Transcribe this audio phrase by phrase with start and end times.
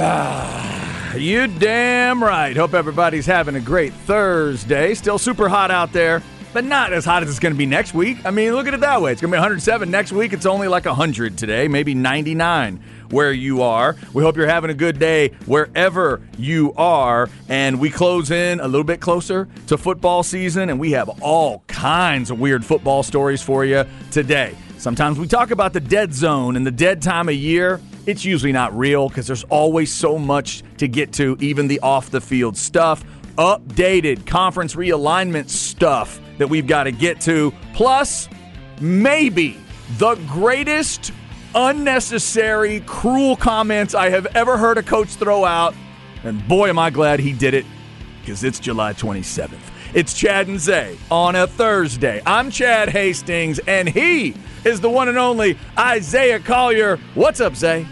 [0.00, 2.56] Ah, you damn right.
[2.56, 4.94] Hope everybody's having a great Thursday.
[4.94, 6.22] Still super hot out there,
[6.52, 8.24] but not as hot as it's going to be next week.
[8.24, 9.10] I mean, look at it that way.
[9.10, 10.32] It's going to be 107 next week.
[10.32, 12.80] It's only like 100 today, maybe 99
[13.10, 13.96] where you are.
[14.12, 17.28] We hope you're having a good day wherever you are.
[17.48, 21.64] And we close in a little bit closer to football season, and we have all
[21.66, 24.54] kinds of weird football stories for you today.
[24.76, 27.80] Sometimes we talk about the dead zone and the dead time of year.
[28.08, 32.08] It's usually not real because there's always so much to get to, even the off
[32.08, 33.04] the field stuff,
[33.36, 38.26] updated conference realignment stuff that we've got to get to, plus
[38.80, 39.58] maybe
[39.98, 41.12] the greatest
[41.54, 45.74] unnecessary, cruel comments I have ever heard a coach throw out.
[46.24, 47.66] And boy, am I glad he did it
[48.22, 49.58] because it's July 27th.
[49.92, 52.22] It's Chad and Zay on a Thursday.
[52.24, 56.96] I'm Chad Hastings, and he is the one and only Isaiah Collier.
[57.12, 57.86] What's up, Zay?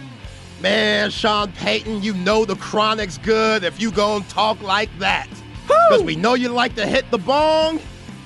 [0.67, 5.29] Man, Sean Payton, you know the chronic's good if you gon' talk like that.
[5.63, 7.79] Because we know you like to hit the bong,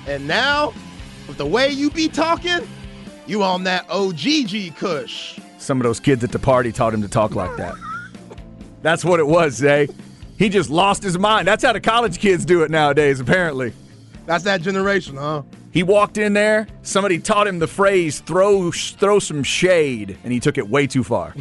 [0.07, 0.73] and now,
[1.27, 2.67] with the way you be talking,
[3.27, 5.39] you on that OGG kush.
[5.59, 7.75] Some of those kids at the party taught him to talk like that.
[8.81, 9.87] That's what it was, Zay.
[10.39, 11.47] He just lost his mind.
[11.47, 13.71] That's how the college kids do it nowadays, apparently.
[14.25, 15.43] That's that generation, huh?
[15.71, 20.39] He walked in there, somebody taught him the phrase throw throw some shade, and he
[20.39, 21.35] took it way too far.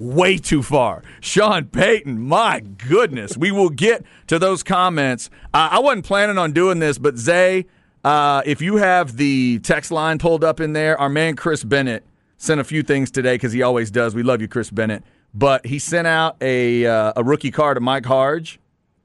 [0.00, 1.02] Way too far.
[1.20, 3.36] Sean Payton, my goodness.
[3.36, 5.30] We will get to those comments.
[5.54, 7.66] Uh, I wasn't planning on doing this, but Zay,
[8.02, 12.04] uh, if you have the text line pulled up in there, our man Chris Bennett
[12.38, 14.14] sent a few things today because he always does.
[14.14, 15.04] We love you, Chris Bennett.
[15.34, 18.58] But he sent out a uh, a rookie card to Mike Harge.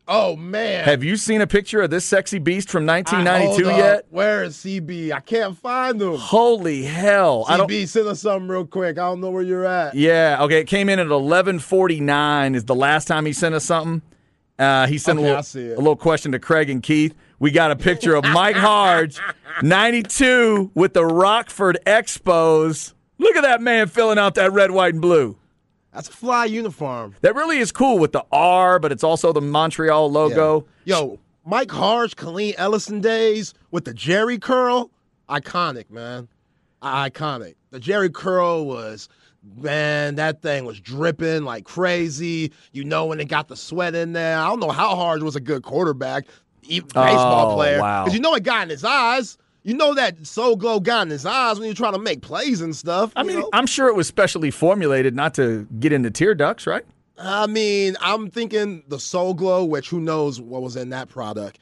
[0.07, 0.83] Oh man!
[0.83, 4.05] Have you seen a picture of this sexy beast from 1992 hold yet?
[4.11, 5.11] Where is CB?
[5.11, 6.15] I can't find him.
[6.15, 7.45] Holy hell!
[7.47, 7.69] I don't.
[7.69, 8.99] CB, send us something real quick.
[8.99, 9.95] I don't know where you're at.
[9.95, 10.59] Yeah, okay.
[10.59, 12.55] It came in at 11:49.
[12.55, 14.03] Is the last time he sent us something?
[14.59, 17.13] Uh, he sent Okay, a, I little, a little question to Craig and Keith.
[17.39, 19.19] We got a picture of Mike Harge,
[19.61, 22.93] 92, with the Rockford Expos.
[23.17, 25.37] Look at that man filling out that red, white, and blue.
[25.95, 27.15] That's a fly uniform.
[27.21, 30.65] That really is cool with the R, but it's also the Montreal logo.
[30.83, 34.91] Yo, Mike Harge, Colleen Ellison days with the Jheri curl,
[35.29, 36.27] iconic, man.
[36.83, 37.55] Iconic.
[37.71, 39.07] The Jheri curl was,
[39.55, 42.51] man, that thing was dripping like crazy.
[42.73, 44.37] You know when it got the sweat in there.
[44.37, 46.25] I don't know how Harge was a good quarterback,
[46.67, 47.79] baseball Oh, player.
[47.79, 48.03] wow.
[48.03, 49.37] Because you know it got in his eyes.
[49.65, 52.61] You know that soul glow got in his eyes when you're trying to make plays
[52.61, 53.11] and stuff.
[53.15, 53.49] I mean, know?
[53.51, 56.85] I'm sure it was specially formulated not to get into tear ducts, right?
[57.17, 61.57] I mean, I'm thinking the Soul Glo, which who knows what was in that product,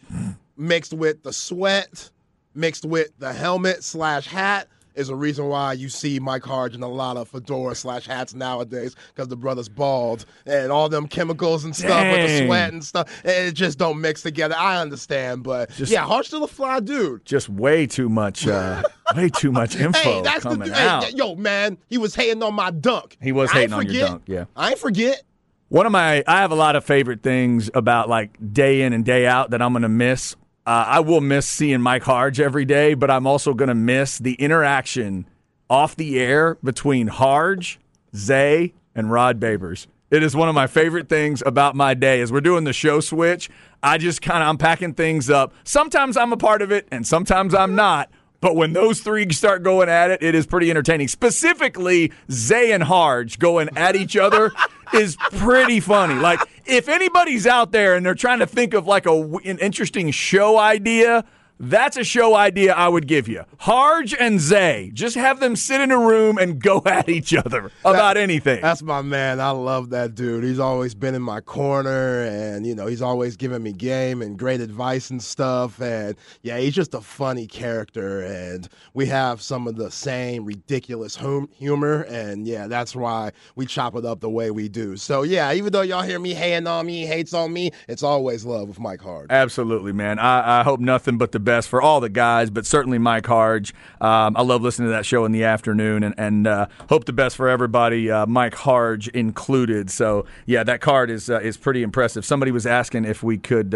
[0.58, 2.09] mixed with the sweat,
[2.53, 6.84] mixed with the helmet slash hat, is a reason why you see Mike Harge in
[6.84, 11.64] a lot of fedora slash hats nowadays because the brother's bald and all them chemicals
[11.66, 13.09] and stuff with the sweat and stuff.
[13.26, 14.56] It just don't mix together.
[14.58, 17.26] I understand, but Just- yeah, Harge still a fly dude.
[17.26, 18.84] Just way too much, uh,
[19.16, 20.72] way too much info Hey, that's the coming.
[20.72, 21.16] Hey, out.
[21.16, 23.18] yo, man, he was hating on my dunk.
[23.22, 24.08] He was hating on your forget.
[24.09, 24.46] dunk, yeah.
[24.56, 25.24] I ain't forget.
[25.70, 29.03] One of my, I have a lot of favorite things about like day in and
[29.03, 30.36] day out that I'm going to miss.
[30.66, 34.18] Uh, I will miss seeing Mike Harge every day, but I'm also going to miss
[34.18, 35.28] the interaction
[35.69, 37.79] off the air between Harge,
[38.16, 39.88] Zay, and Rod Babers.
[40.09, 42.22] It is one of my favorite things about my day.
[42.22, 43.50] As we're doing the show switch,
[43.81, 45.53] I just kind of I'm packing things up.
[45.63, 48.09] Sometimes I'm a part of it, and sometimes I'm not.
[48.40, 51.07] But when those three start going at it, it is pretty entertaining.
[51.07, 54.52] Specifically, Zay and Harge going at each other
[54.94, 56.16] is pretty funny.
[56.16, 60.12] Like, if anybody's out there and they're trying to think of like a, an interesting
[60.12, 61.26] show idea,
[61.69, 63.44] that's a show idea I would give you.
[63.59, 67.72] Harge and Zay, just have them sit in a room and go at each other
[67.85, 68.61] about anything.
[68.61, 69.40] That's my man.
[69.40, 70.43] I love that dude.
[70.43, 74.38] He's always been in my corner and, you know, he's always giving me game and
[74.38, 75.82] great advice and stuff.
[75.82, 78.22] And yeah, he's just a funny character.
[78.22, 82.02] And we have some of the same ridiculous hum- humor.
[82.03, 84.97] And yeah, that's why we chop it up the way we do.
[84.97, 88.46] So yeah, even though y'all hear me hating on me, hates on me, it's always
[88.46, 89.28] love with Mike Harge.
[89.29, 90.20] Absolutely, man.
[90.20, 93.73] I, I hope nothing but the best for all the guys, but certainly Mike Harge.
[94.02, 97.14] Um, I love listening to that show in the afternoon, and, and uh, hope the
[97.14, 99.90] best for everybody, uh, Mike Harge included.
[99.90, 102.26] So, yeah, that card is uh, is pretty impressive.
[102.26, 103.76] Somebody was asking if we could.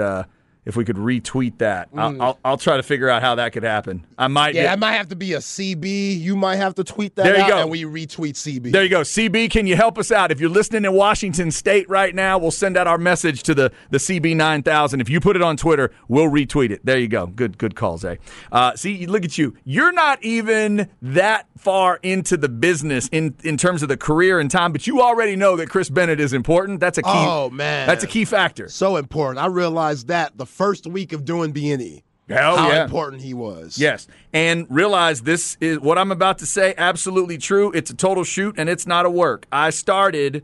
[0.68, 1.88] If we could retweet that.
[1.96, 4.06] I'll, I'll, I'll try to figure out how that could happen.
[4.18, 4.54] I might.
[4.54, 6.20] Yeah, get- that might have to be a CB.
[6.20, 7.58] You might have to tweet that There you out, go.
[7.62, 8.72] and we retweet CB.
[8.74, 9.02] There you go.
[9.02, 10.30] CB, can you help us out?
[10.30, 13.72] If you're listening in Washington State right now, we'll send out our message to the,
[13.92, 15.02] the CB9000.
[15.02, 16.86] If you put it on Twitter, we'll retweet it.
[16.86, 17.28] There you go.
[17.28, 18.20] Good good call, Zay.
[18.52, 19.56] Uh, see, look at you.
[19.64, 24.52] You're not even that far into the business in, in terms of the career and
[24.52, 26.80] time, but you already know that Chris Bennett is important.
[26.80, 27.10] That's a key.
[27.14, 27.88] Oh, man.
[27.88, 28.70] That's a key factor.
[28.70, 29.44] so important.
[29.44, 32.04] I realized that the first week of doing B&E.
[32.28, 32.84] Hell how yeah.
[32.84, 33.78] important he was.
[33.78, 34.08] Yes.
[34.34, 37.72] And realize this is what I'm about to say absolutely true.
[37.72, 39.46] It's a total shoot and it's not a work.
[39.52, 40.44] I started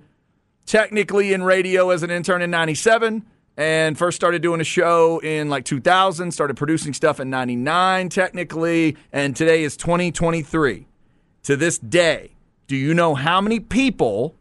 [0.65, 3.25] technically in radio as an intern in 97
[3.57, 8.95] and first started doing a show in like 2000, started producing stuff in 99 technically,
[9.11, 10.87] and today is 2023.
[11.43, 12.31] To this day,
[12.67, 14.35] do you know how many people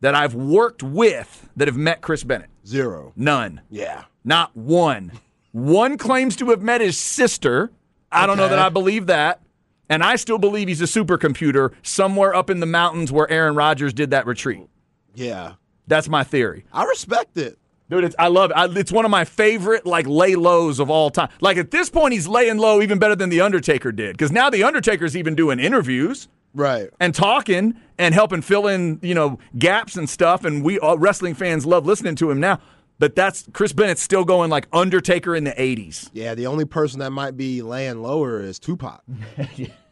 [0.00, 2.50] that I've worked with that have met Chris Bennett?
[2.66, 3.12] Zero.
[3.16, 3.60] None.
[3.70, 4.04] Yeah.
[4.24, 5.12] Not one.
[5.52, 7.70] One claims to have met his sister.
[8.10, 9.40] I don't know that I believe that.
[9.88, 13.92] And I still believe he's a supercomputer somewhere up in the mountains where Aaron Rodgers
[13.92, 14.66] did that retreat.
[15.14, 15.54] Yeah.
[15.86, 16.64] That's my theory.
[16.72, 17.56] I respect it.
[17.88, 18.54] Dude, it's, I love it.
[18.54, 21.28] I, it's one of my favorite like lay lows of all time.
[21.40, 24.50] Like at this point, he's laying low even better than the Undertaker did because now
[24.50, 26.26] the Undertaker's even doing interviews
[26.56, 26.88] Right.
[26.98, 30.44] and talking and helping fill in you know gaps and stuff.
[30.44, 32.58] And we all wrestling fans love listening to him now.
[32.98, 36.08] But that's Chris Bennett's still going like Undertaker in the '80s.
[36.14, 39.02] Yeah, the only person that might be laying lower is Tupac.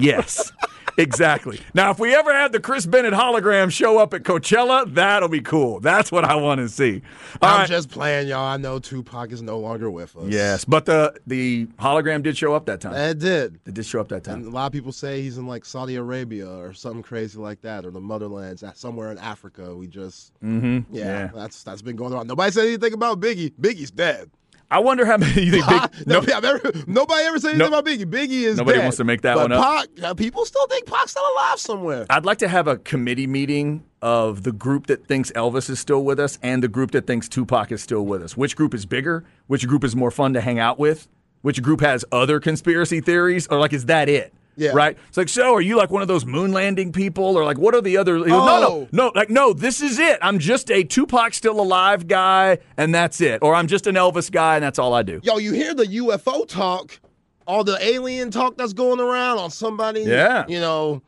[0.00, 0.52] Yes,
[0.96, 1.60] exactly.
[1.74, 5.40] Now, if we ever have the Chris Bennett hologram show up at Coachella, that'll be
[5.40, 5.80] cool.
[5.80, 7.02] That's what I want to see.
[7.42, 7.68] All I'm right.
[7.68, 8.44] just playing, y'all.
[8.46, 10.28] I know Tupac is no longer with us.
[10.28, 12.94] Yes, but the the hologram did show up that time.
[12.94, 13.58] It did.
[13.66, 14.46] It did show up that And time.
[14.46, 17.84] a lot of people say he's in like Saudi Arabia or something crazy like that,
[17.84, 19.74] or the motherlands, somewhere in Africa.
[19.74, 20.94] We just, mm-hmm.
[20.94, 21.30] yeah, Yeah.
[21.34, 22.26] that's that's been going on.
[22.26, 23.52] Nobody said anything about Biggie.
[23.60, 24.30] Biggie's dead.
[24.70, 25.66] I wonder how many you think.
[25.66, 28.04] Big, no, nobody, ever, nobody ever said anything No- about Biggie.
[28.04, 28.84] Biggie is Nobody dead.
[28.84, 29.62] wants to make that one up.
[29.64, 32.06] Pac, uh, people still think Pac's still alive somewhere.
[32.10, 36.04] I'd like to have a committee meeting of the group that thinks Elvis is still
[36.04, 38.36] with us and the group that thinks Tupac is still with us.
[38.36, 39.24] Which group is bigger?
[39.46, 41.08] Which group is more fun to hang out with?
[41.42, 43.46] Which group has other conspiracy theories?
[43.48, 44.34] Or like, is that it?
[44.58, 44.72] Yeah.
[44.74, 44.98] Right?
[45.08, 47.36] It's like, so are you like one of those moon landing people?
[47.36, 48.18] Or like, what are the other.
[48.18, 48.88] No, no, Oh.
[48.92, 49.12] no.
[49.14, 50.18] Like, no, this is it.
[50.20, 53.38] I'm just a Tupac still alive guy, and that's it.
[53.42, 55.20] Or I'm just an Elvis guy, and that's all I do.
[55.22, 56.98] Yo, you hear the UFO talk,
[57.46, 60.44] all the alien talk that's going around on somebody, Yeah.
[60.48, 61.02] you know,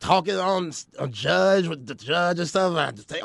[0.00, 2.74] talking on a judge with the judge and stuff,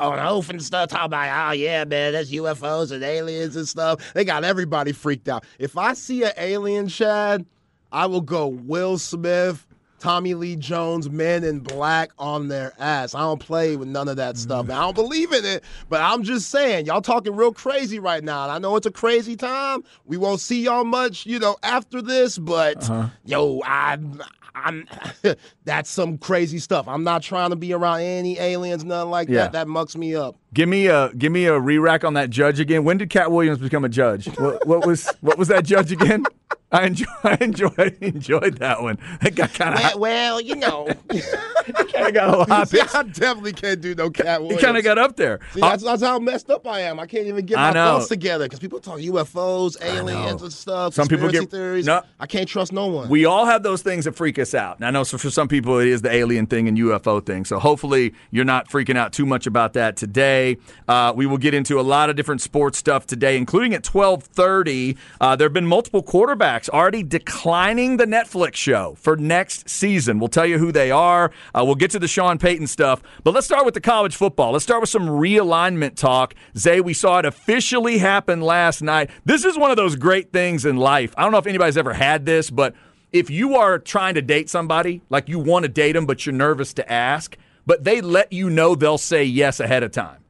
[0.00, 4.12] on oath and stuff, talking about, oh yeah, man, that's UFOs and aliens and stuff.
[4.14, 5.44] They got everybody freaked out.
[5.58, 7.44] If I see an alien, Chad,
[7.92, 9.66] I will go Will Smith.
[9.98, 13.14] Tommy Lee Jones, Men in Black on their ass.
[13.14, 14.68] I don't play with none of that stuff.
[14.68, 18.42] I don't believe in it, but I'm just saying, y'all talking real crazy right now.
[18.42, 19.84] And I know it's a crazy time.
[20.04, 23.10] We won't see y'all much, you know, after this, but uh-huh.
[23.24, 24.20] yo, I'm
[24.56, 24.88] I'm
[25.64, 26.88] that's some crazy stuff.
[26.88, 29.42] I'm not trying to be around any aliens, nothing like Yeah.
[29.42, 29.52] that.
[29.52, 30.34] That mucks me up.
[30.52, 32.82] Give me a give me a re-rack on that judge again.
[32.82, 34.26] When did Katt Williams become a judge?
[34.36, 36.24] What, what was what was that judge again?
[36.72, 38.98] I enjoy, I enjoyed enjoyed that one.
[39.20, 42.68] That got kind of well you know, of got a lot.
[42.68, 44.40] See, I definitely can't do no cat.
[44.40, 44.62] He Williams.
[44.62, 45.40] kind of got up there.
[45.52, 46.98] See, that's, that's how messed up I am.
[46.98, 50.94] I can't even get my thoughts together because people talk UFOs, aliens, and stuff.
[50.94, 51.86] Some people get- theories.
[51.86, 52.02] No.
[52.18, 53.08] I can't trust no one.
[53.08, 54.76] We all have those things that freak us out.
[54.76, 57.44] And I know so for some people it is the alien thing and UFO thing.
[57.44, 60.56] So hopefully you're not freaking out too much about that today.
[60.88, 64.96] Uh, we will get into a lot of different sports stuff today, including at 12:30.
[65.20, 70.18] Uh, there have been multiple quarterbacks already declining the Netflix show for next season.
[70.18, 71.30] We'll tell you who they are.
[71.54, 74.52] Uh, we'll get to the Sean Payton stuff, but let's start with the college football.
[74.52, 76.34] Let's start with some realignment talk.
[76.56, 79.10] Zay, we saw it officially happen last night.
[79.24, 81.14] This is one of those great things in life.
[81.16, 82.74] I don't know if anybody's ever had this, but
[83.12, 86.34] if you are trying to date somebody, like you want to date them, but you're
[86.34, 90.21] nervous to ask, but they let you know they'll say yes ahead of time.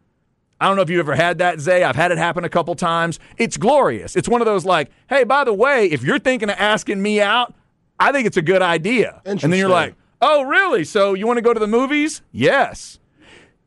[0.62, 1.82] I don't know if you've ever had that, Zay.
[1.82, 3.18] I've had it happen a couple times.
[3.36, 4.14] It's glorious.
[4.14, 7.20] It's one of those like, hey, by the way, if you're thinking of asking me
[7.20, 7.52] out,
[7.98, 9.20] I think it's a good idea.
[9.24, 10.84] And then you're like, oh, really?
[10.84, 12.22] So you want to go to the movies?
[12.30, 13.00] Yes.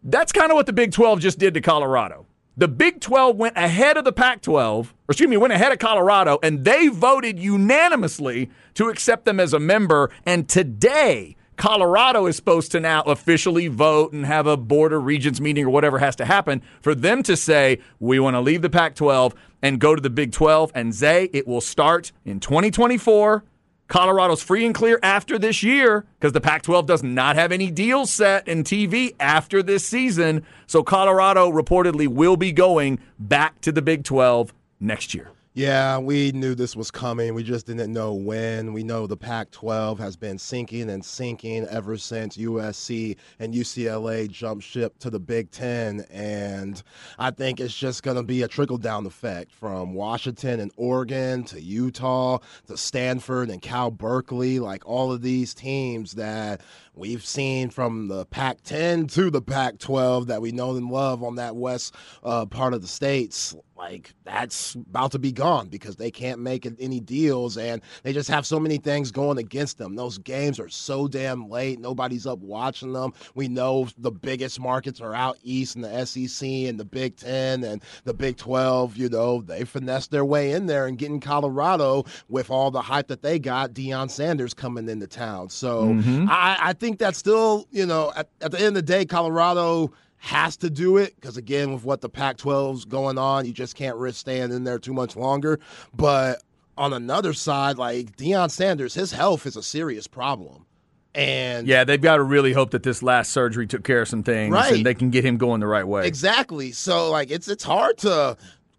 [0.03, 2.27] That's kind of what the Big 12 just did to Colorado.
[2.55, 5.79] The Big 12 went ahead of the Pac 12, or excuse me, went ahead of
[5.79, 10.11] Colorado, and they voted unanimously to accept them as a member.
[10.25, 15.39] And today, Colorado is supposed to now officially vote and have a board of regents
[15.39, 18.69] meeting or whatever has to happen for them to say, we want to leave the
[18.69, 20.71] Pac 12 and go to the Big 12.
[20.75, 23.43] And Zay, it will start in 2024.
[23.88, 27.69] Colorado's free and clear after this year because the Pac 12 does not have any
[27.69, 30.43] deals set in TV after this season.
[30.65, 35.34] So Colorado reportedly will be going back to the Big 12 next year.
[35.57, 37.33] Yeah, we knew this was coming.
[37.33, 38.74] We just didn't know when.
[38.74, 44.29] We know the Pac 12 has been sinking and sinking ever since USC and UCLA
[44.29, 46.05] jumped ship to the Big Ten.
[46.12, 46.83] And
[47.17, 51.45] I think it's just going to be a trickle down effect from Washington and Oregon
[51.45, 54.59] to Utah to Stanford and Cal Berkeley.
[54.59, 56.59] Like all of these teams that
[56.95, 61.23] we've seen from the Pac 10 to the Pac 12 that we know and love
[61.23, 65.97] on that west uh, part of the states like that's about to be gone because
[65.97, 69.95] they can't make any deals and they just have so many things going against them.
[69.95, 71.79] Those games are so damn late.
[71.79, 73.13] Nobody's up watching them.
[73.33, 77.63] We know the biggest markets are out east in the SEC and the Big 10
[77.63, 82.05] and the Big 12, you know, they finessed their way in there and getting Colorado
[82.29, 85.49] with all the hype that they got, Deion Sanders coming into town.
[85.49, 86.27] So mm-hmm.
[86.29, 89.91] I, I think that's still, you know, at, at the end of the day, Colorado
[90.17, 93.75] has to do it because again with what the pac 12's going on you just
[93.75, 95.59] can't risk staying in there too much longer.
[95.93, 96.41] But
[96.77, 100.65] on another side like Deion Sanders his health is a serious problem.
[101.13, 104.23] And yeah they've got to really hope that this last surgery took care of some
[104.23, 104.73] things right.
[104.73, 106.07] and they can get him going the right way.
[106.07, 106.71] Exactly.
[106.71, 108.35] So like it's it's hard to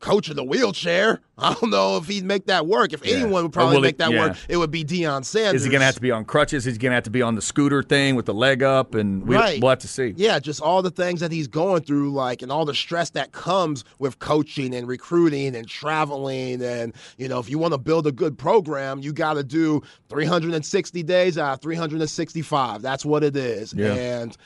[0.07, 1.21] coach in the wheelchair.
[1.39, 2.93] I don't know if he'd make that work.
[2.93, 3.17] If yeah.
[3.17, 4.29] anyone would probably make that yeah.
[4.29, 5.61] work, it would be Deion Sanders.
[5.61, 6.67] Is he going to have to be on crutches?
[6.67, 8.95] Is he going to have to be on the scooter thing with the leg up?
[8.95, 9.61] And we, right.
[9.61, 10.15] we'll have to see.
[10.17, 13.33] Yeah, just all the things that he's going through, like, and all the stress that
[13.33, 16.63] comes with coaching and recruiting and traveling.
[16.63, 19.83] And, you know, if you want to build a good program, you got to do
[20.09, 22.81] 360 days out of 365.
[22.81, 23.75] That's what it is.
[23.75, 23.93] Yeah.
[23.93, 24.37] And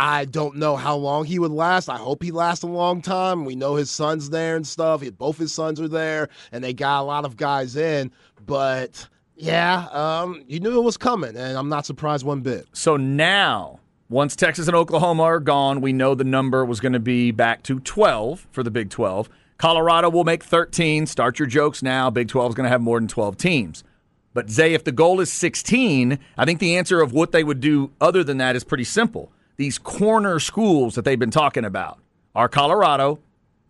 [0.00, 1.88] I don't know how long he would last.
[1.88, 3.44] I hope he lasts a long time.
[3.44, 5.02] We know his son's there and stuff.
[5.18, 8.12] Both his sons are there, and they got a lot of guys in.
[8.46, 12.66] But yeah, um, you knew it was coming, and I'm not surprised one bit.
[12.72, 17.00] So now, once Texas and Oklahoma are gone, we know the number was going to
[17.00, 19.28] be back to 12 for the Big 12.
[19.56, 21.06] Colorado will make 13.
[21.06, 22.08] Start your jokes now.
[22.08, 23.82] Big 12 is going to have more than 12 teams.
[24.32, 27.58] But Zay, if the goal is 16, I think the answer of what they would
[27.58, 31.98] do other than that is pretty simple these corner schools that they've been talking about
[32.34, 33.18] are Colorado,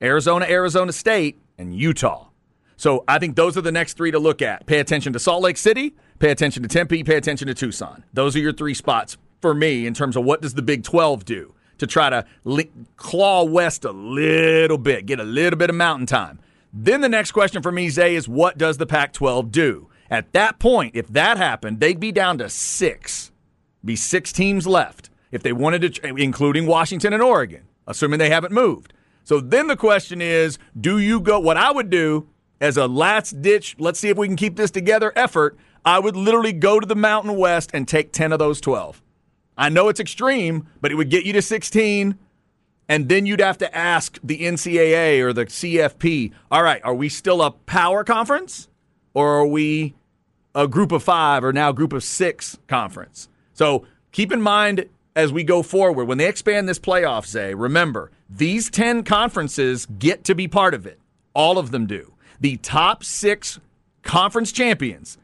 [0.01, 2.29] Arizona, Arizona State, and Utah.
[2.77, 4.67] So I think those are the next three to look at.
[4.67, 8.05] Pay attention to Salt Lake City, pay attention to Tempe, pay attention to Tucson.
[8.13, 11.25] Those are your three spots for me in terms of what does the Big 12
[11.25, 15.77] do to try to li- claw west a little bit, get a little bit of
[15.77, 16.39] mountain time.
[16.73, 19.89] Then the next question for me, Zay, is what does the Pac 12 do?
[20.11, 23.33] At that point, if that happened, they'd be down to six,
[23.85, 28.53] be six teams left if they wanted to, including Washington and Oregon, assuming they haven't
[28.53, 28.93] moved.
[29.25, 31.39] So then the question is do you go?
[31.39, 32.29] What I would do
[32.61, 36.17] as a last ditch, let's see if we can keep this together effort, I would
[36.17, 39.03] literally go to the Mountain West and take 10 of those 12.
[39.57, 42.19] I know it's extreme, but it would get you to 16.
[42.89, 47.09] And then you'd have to ask the NCAA or the CFP, all right, are we
[47.09, 48.69] still a power conference
[49.13, 49.95] or are we
[50.55, 53.29] a group of five or now group of six conference?
[53.53, 58.13] So keep in mind as we go forward, when they expand this playoff, Zay, remember,
[58.31, 61.01] these 10 conferences get to be part of it.
[61.35, 62.15] All of them do.
[62.39, 63.59] The top six
[64.05, 65.19] conference champions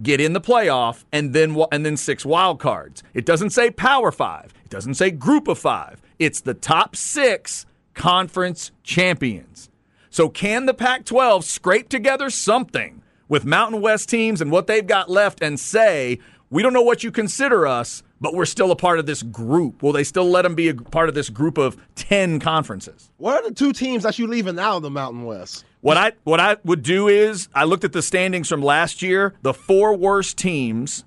[0.00, 3.02] get in the playoff and then and then six wild cards.
[3.12, 4.54] It doesn't say power 5.
[4.66, 6.00] It doesn't say group of 5.
[6.20, 9.68] It's the top 6 conference champions.
[10.10, 15.10] So can the Pac-12 scrape together something with Mountain West teams and what they've got
[15.10, 18.98] left and say, "We don't know what you consider us, but we're still a part
[18.98, 19.82] of this group.
[19.82, 23.10] Will they still let them be a part of this group of 10 conferences?
[23.16, 25.64] What are the two teams that you're leaving out of the Mountain West?
[25.80, 29.34] What I what I would do is I looked at the standings from last year.
[29.40, 31.04] The four worst teams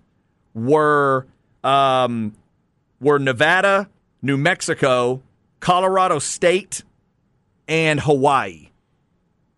[0.55, 1.27] were
[1.63, 2.34] um,
[3.00, 3.88] were Nevada,
[4.24, 5.22] New Mexico,
[5.60, 6.84] Colorado State,
[7.67, 8.70] and Hawaii.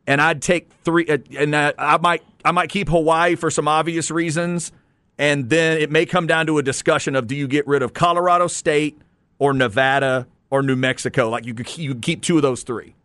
[0.06, 4.12] And I'd take three, uh, and I might I might keep Hawaii for some obvious
[4.12, 4.74] reasons
[5.18, 7.94] and then it may come down to a discussion of do you get rid of
[7.94, 8.98] Colorado State
[9.40, 11.30] or Nevada or New Mexico?
[11.30, 12.96] Like you could, you keep two of those three.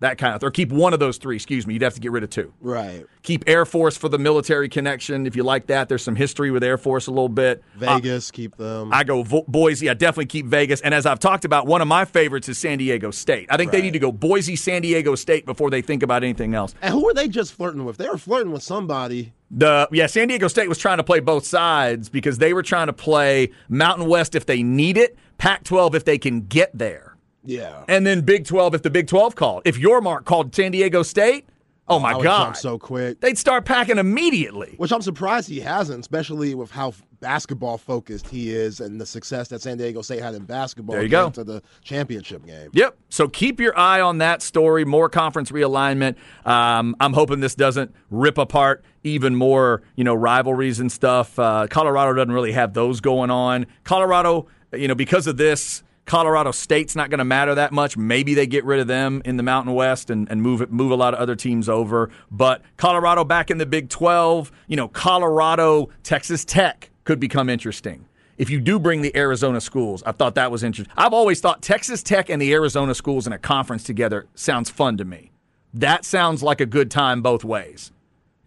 [0.00, 1.74] That kind of, or keep one of those three, excuse me.
[1.74, 2.54] You'd have to get rid of two.
[2.60, 3.04] Right.
[3.22, 5.26] Keep Air Force for the military connection.
[5.26, 7.62] If you like that, there's some history with Air Force a little bit.
[7.76, 8.92] Vegas, uh, keep them.
[8.94, 9.90] I go Vo- Boise.
[9.90, 10.80] I definitely keep Vegas.
[10.80, 13.46] And as I've talked about, one of my favorites is San Diego State.
[13.50, 13.78] I think right.
[13.78, 16.74] they need to go Boise, San Diego State before they think about anything else.
[16.80, 17.98] And who are they just flirting with?
[17.98, 19.34] They were flirting with somebody.
[19.50, 22.86] The yeah, San Diego State was trying to play both sides because they were trying
[22.86, 27.09] to play Mountain West if they need it, Pac-12 if they can get there.
[27.44, 27.84] Yeah.
[27.88, 29.62] And then Big 12 if the Big 12 called.
[29.64, 31.46] If Yormark called San Diego State,
[31.88, 32.52] Oh my I God.
[32.56, 33.18] so quick.
[33.20, 34.74] They'd start packing immediately.
[34.76, 39.48] Which I'm surprised he hasn't, especially with how basketball focused he is and the success
[39.48, 40.94] that San Diego State had in basketball.
[40.94, 41.30] There you go.
[41.30, 42.70] To the championship game.
[42.74, 42.96] Yep.
[43.08, 44.84] So keep your eye on that story.
[44.84, 46.14] More conference realignment.
[46.46, 51.36] Um, I'm hoping this doesn't rip apart even more, you know, rivalries and stuff.
[51.40, 53.66] Uh, Colorado doesn't really have those going on.
[53.82, 55.82] Colorado, you know, because of this.
[56.10, 57.96] Colorado State's not going to matter that much.
[57.96, 60.96] Maybe they get rid of them in the Mountain West and, and move move a
[60.96, 62.10] lot of other teams over.
[62.32, 68.06] But Colorado back in the Big 12, you know, Colorado, Texas Tech could become interesting.
[68.38, 70.92] If you do bring the Arizona schools, I thought that was interesting.
[70.96, 74.96] I've always thought Texas Tech and the Arizona schools in a conference together sounds fun
[74.96, 75.30] to me.
[75.72, 77.92] That sounds like a good time both ways.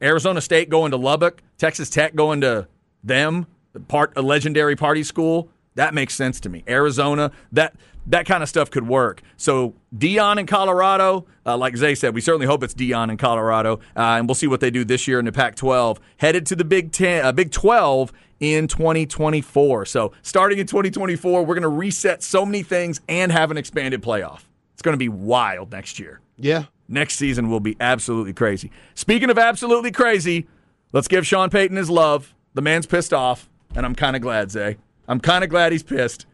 [0.01, 2.67] Arizona State going to Lubbock, Texas Tech going to
[3.05, 3.47] them,
[3.87, 5.47] part a legendary party school.
[5.75, 6.63] That makes sense to me.
[6.67, 7.75] Arizona, that
[8.07, 9.21] that kind of stuff could work.
[9.37, 13.79] So Deion in Colorado, uh, like Zay said, we certainly hope it's Deion in Colorado,
[13.95, 15.99] uh, and we'll see what they do this year in the Pac-12.
[16.17, 19.85] Headed to the Big Ten, uh, Big 12 in 2024.
[19.85, 24.01] So starting in 2024, we're going to reset so many things and have an expanded
[24.01, 24.41] playoff.
[24.73, 26.19] It's going to be wild next year.
[26.37, 26.65] Yeah.
[26.89, 28.69] Next season will be absolutely crazy.
[28.95, 30.47] Speaking of absolutely crazy,
[30.91, 32.35] let's give Sean Payton his love.
[32.53, 34.77] The man's pissed off, and I'm kind of glad, Zay.
[35.07, 36.25] I'm kind of glad he's pissed.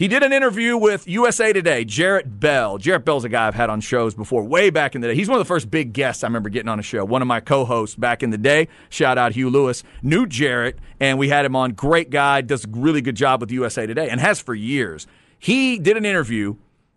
[0.00, 2.78] He did an interview with USA Today, Jarrett Bell.
[2.78, 5.14] Jarrett Bell's a guy I've had on shows before, way back in the day.
[5.14, 7.04] He's one of the first big guests I remember getting on a show.
[7.04, 8.68] One of my co hosts back in the day.
[8.88, 9.82] Shout out Hugh Lewis.
[10.02, 11.72] Knew Jarrett, and we had him on.
[11.72, 15.06] Great guy, does a really good job with USA Today, and has for years.
[15.38, 16.56] He did an interview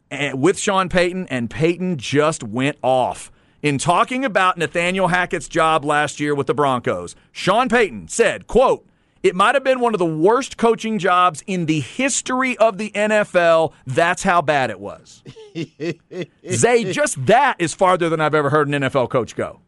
[0.09, 3.33] eh, with Sean Payton, and Payton just went off.
[3.61, 8.85] In talking about Nathaniel Hackett's job last year with the Broncos, Sean Payton said, quote,
[9.23, 12.91] it might have been one of the worst coaching jobs in the history of the
[12.91, 13.71] NFL.
[13.87, 15.23] That's how bad it was.
[16.51, 19.61] Zay, just that is farther than I've ever heard an NFL coach go.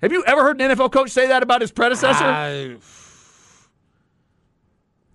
[0.00, 2.24] Have you ever heard an NFL coach say that about his predecessor?
[2.24, 2.76] I,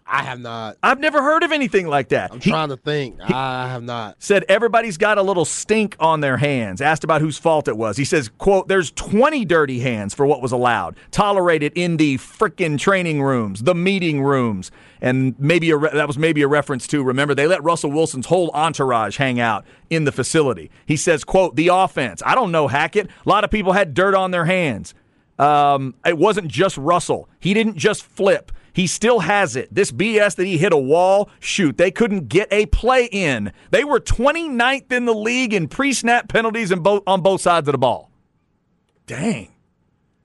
[0.09, 0.77] I have not.
[0.81, 2.31] I've never heard of anything like that.
[2.31, 3.19] I'm He- trying to think.
[3.21, 4.15] I have not.
[4.19, 7.97] said everybody's got a little stink on their hands asked about whose fault it was
[7.97, 12.77] he says quote there's 20 dirty hands for what was allowed tolerated in the frickin'
[12.79, 14.71] training rooms the meeting rooms
[15.01, 18.27] and maybe a re- that was maybe a reference to remember they let russell wilson's
[18.27, 22.67] whole entourage hang out in the facility he says quote the offense i don't know
[22.67, 24.93] hackett a lot of people had dirt on their hands
[25.39, 29.73] um, it wasn't just russell he didn't just flip he still has it.
[29.73, 33.51] This BS that he hit a wall, shoot, they couldn't get a play in.
[33.71, 37.71] They were 29th in the league in pre snap penalties both, on both sides of
[37.71, 38.11] the ball.
[39.07, 39.47] Dang.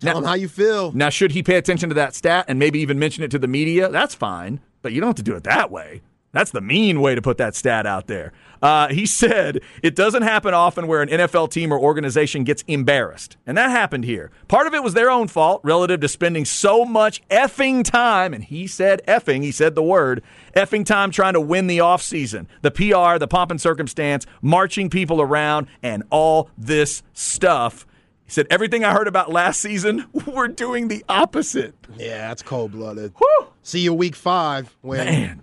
[0.00, 0.92] Tell him how you feel.
[0.92, 3.48] Now, should he pay attention to that stat and maybe even mention it to the
[3.48, 3.88] media?
[3.88, 6.02] That's fine, but you don't have to do it that way.
[6.32, 8.34] That's the mean way to put that stat out there.
[8.62, 13.36] Uh, he said it doesn't happen often where an NFL team or organization gets embarrassed.
[13.44, 14.30] And that happened here.
[14.46, 18.44] Part of it was their own fault relative to spending so much effing time, and
[18.44, 20.22] he said effing, he said the word,
[20.54, 22.46] effing time trying to win the offseason.
[22.62, 27.86] The PR, the pomp and circumstance, marching people around, and all this stuff.
[28.24, 31.74] He said, everything I heard about last season, we're doing the opposite.
[31.98, 33.12] Yeah, that's cold blooded.
[33.62, 35.42] See you week five when Man.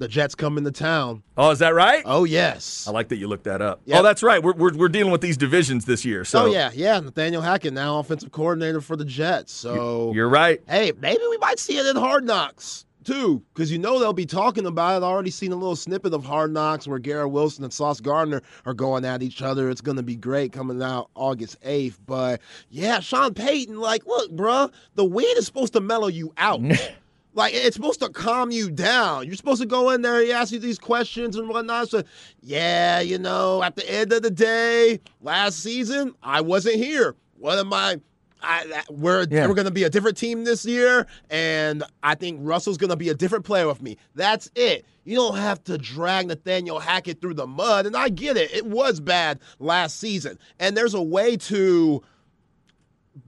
[0.00, 1.22] The Jets come into town.
[1.36, 2.02] Oh, is that right?
[2.06, 2.86] Oh yes.
[2.88, 3.82] I like that you looked that up.
[3.84, 4.00] Yep.
[4.00, 4.42] Oh, that's right.
[4.42, 6.24] We're, we're, we're dealing with these divisions this year.
[6.24, 6.98] So oh yeah, yeah.
[6.98, 9.52] Nathaniel Hackett now offensive coordinator for the Jets.
[9.52, 10.60] So You're right.
[10.66, 14.26] hey, maybe we might see it in Hard Knocks too, because you know they'll be
[14.26, 15.04] talking about it.
[15.04, 18.42] I already seen a little snippet of Hard Knocks where Garrett Wilson and Sauce Gardner
[18.66, 19.70] are going at each other.
[19.70, 21.98] It's gonna be great coming out August eighth.
[22.06, 26.60] But yeah, Sean Payton, like, look, bruh, the weed is supposed to mellow you out.
[27.32, 29.26] Like it's supposed to calm you down.
[29.26, 30.20] You're supposed to go in there.
[30.20, 31.88] He asks you these questions and whatnot.
[31.88, 32.02] So,
[32.42, 37.14] yeah, you know, at the end of the day, last season I wasn't here.
[37.38, 38.00] What am I?
[38.42, 39.46] I, we're Yeah.
[39.46, 43.14] we're gonna be a different team this year, and I think Russell's gonna be a
[43.14, 43.98] different player with me.
[44.14, 44.86] That's it.
[45.04, 48.50] You don't have to drag Nathaniel Hackett through the mud, and I get it.
[48.54, 52.02] It was bad last season, and there's a way to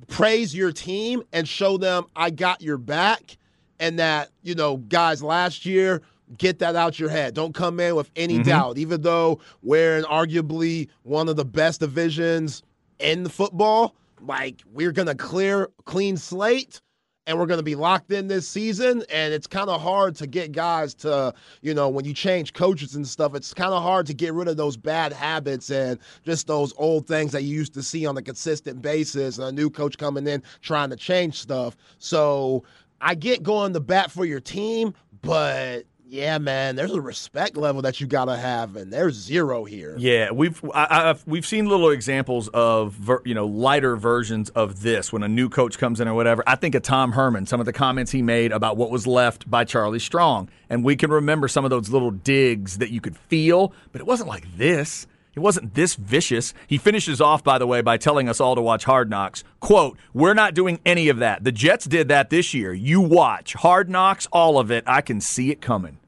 [0.09, 3.37] praise your team and show them I got your back
[3.83, 6.01] and that, you know, guys last year
[6.39, 7.35] get that out your head.
[7.35, 8.49] Don't come in with any mm-hmm.
[8.49, 8.79] doubt.
[8.79, 12.63] Even though we're in arguably one of the best divisions
[13.01, 16.81] in the football, like we're going to clear clean slate
[17.27, 20.27] and we're going to be locked in this season and it's kind of hard to
[20.27, 24.07] get guys to you know when you change coaches and stuff it's kind of hard
[24.07, 27.75] to get rid of those bad habits and just those old things that you used
[27.75, 31.39] to see on a consistent basis and a new coach coming in trying to change
[31.39, 31.77] stuff.
[31.99, 32.65] So
[33.03, 37.81] i get going the bat for your team but yeah, man, there's a respect level
[37.83, 39.97] that you gotta have, and there's zero here.
[39.99, 45.11] Yeah, we've I, we've seen little examples of ver, you know lighter versions of this
[45.11, 46.45] when a new coach comes in or whatever.
[46.47, 49.51] I think of Tom Herman, some of the comments he made about what was left
[49.51, 53.17] by Charlie Strong, and we can remember some of those little digs that you could
[53.17, 55.07] feel, but it wasn't like this.
[55.35, 56.53] It wasn't this vicious.
[56.67, 59.45] He finishes off, by the way, by telling us all to watch Hard Knocks.
[59.61, 61.43] Quote, We're not doing any of that.
[61.45, 62.73] The Jets did that this year.
[62.75, 63.55] You watch.
[63.55, 64.85] Hard Knocks, all of it.
[64.87, 65.99] I can see it coming.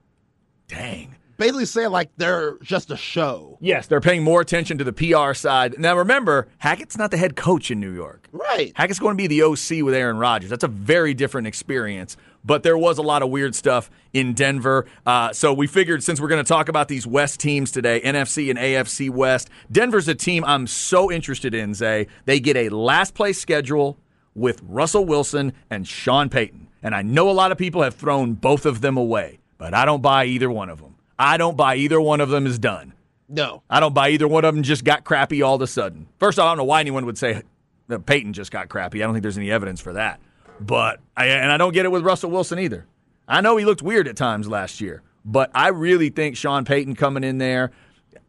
[0.69, 1.17] Dang.
[1.37, 3.59] Basically saying like they're just a show.
[3.61, 5.79] Yes, they're paying more attention to the PR side.
[5.79, 8.29] Now remember, Hackett's not the head coach in New York.
[8.31, 8.73] Right.
[8.77, 10.51] Hackett's going to be the OC with Aaron Rodgers.
[10.51, 12.17] That's a very different experience.
[12.45, 14.87] But there was a lot of weird stuff in Denver.
[15.07, 18.51] Uh, so we figured since we're going to talk about these West teams today, NFC
[18.51, 22.07] and AFC West, Denver's a team I'm so interested in, Zay.
[22.25, 23.99] They get a last place schedule
[24.35, 26.69] with Russell Wilson and Sean Payton.
[26.83, 29.85] And I know a lot of people have thrown both of them away but I
[29.85, 30.97] don't buy either one of them.
[31.19, 32.93] I don't buy either one of them is done.
[33.29, 33.63] No.
[33.71, 36.07] I don't buy either one of them just got crappy all of a sudden.
[36.19, 37.43] First, off, I don't know why anyone would say
[37.89, 39.03] that Payton just got crappy.
[39.03, 40.21] I don't think there's any evidence for that.
[40.61, 42.87] But I, and I don't get it with Russell Wilson either.
[43.27, 46.97] I know he looked weird at times last year, but I really think Sean Payton
[46.97, 47.71] coming in there,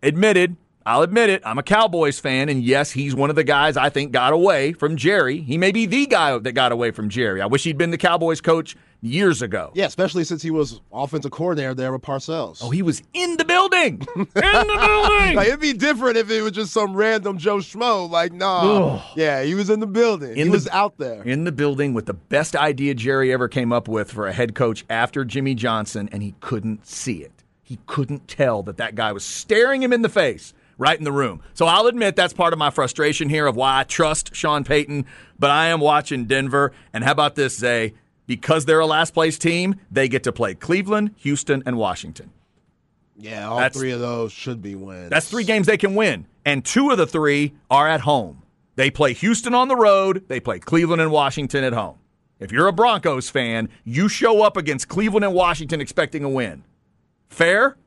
[0.01, 0.55] admitted,
[0.87, 3.89] I'll admit it, I'm a Cowboys fan, and yes, he's one of the guys I
[3.89, 5.41] think got away from Jerry.
[5.41, 7.41] He may be the guy that got away from Jerry.
[7.41, 9.71] I wish he'd been the Cowboys coach years ago.
[9.73, 12.59] Yeah, especially since he was offensive coordinator there with Parcells.
[12.61, 14.05] Oh, he was in the building.
[14.15, 15.35] in the building.
[15.35, 18.07] like, it'd be different if it was just some random Joe Schmo.
[18.07, 19.01] Like, nah.
[19.15, 20.33] Yeah, he was in the building.
[20.33, 21.23] In he the, was out there.
[21.23, 24.53] In the building with the best idea Jerry ever came up with for a head
[24.53, 27.43] coach after Jimmy Johnson, and he couldn't see it.
[27.63, 31.11] He couldn't tell that that guy was staring him in the face right in the
[31.11, 31.41] room.
[31.53, 35.05] So I'll admit that's part of my frustration here of why I trust Sean Payton,
[35.39, 36.71] but I am watching Denver.
[36.93, 37.93] And how about this, Zay?
[38.27, 42.31] because they're a last place team, they get to play Cleveland, Houston, and Washington.
[43.17, 45.09] Yeah, all that's, three of those should be wins.
[45.09, 46.27] That's three games they can win.
[46.45, 48.43] And two of the three are at home.
[48.75, 51.97] They play Houston on the road, they play Cleveland and Washington at home.
[52.39, 56.65] If you're a Broncos fan, you show up against Cleveland and Washington expecting a win.
[57.29, 57.77] Fair?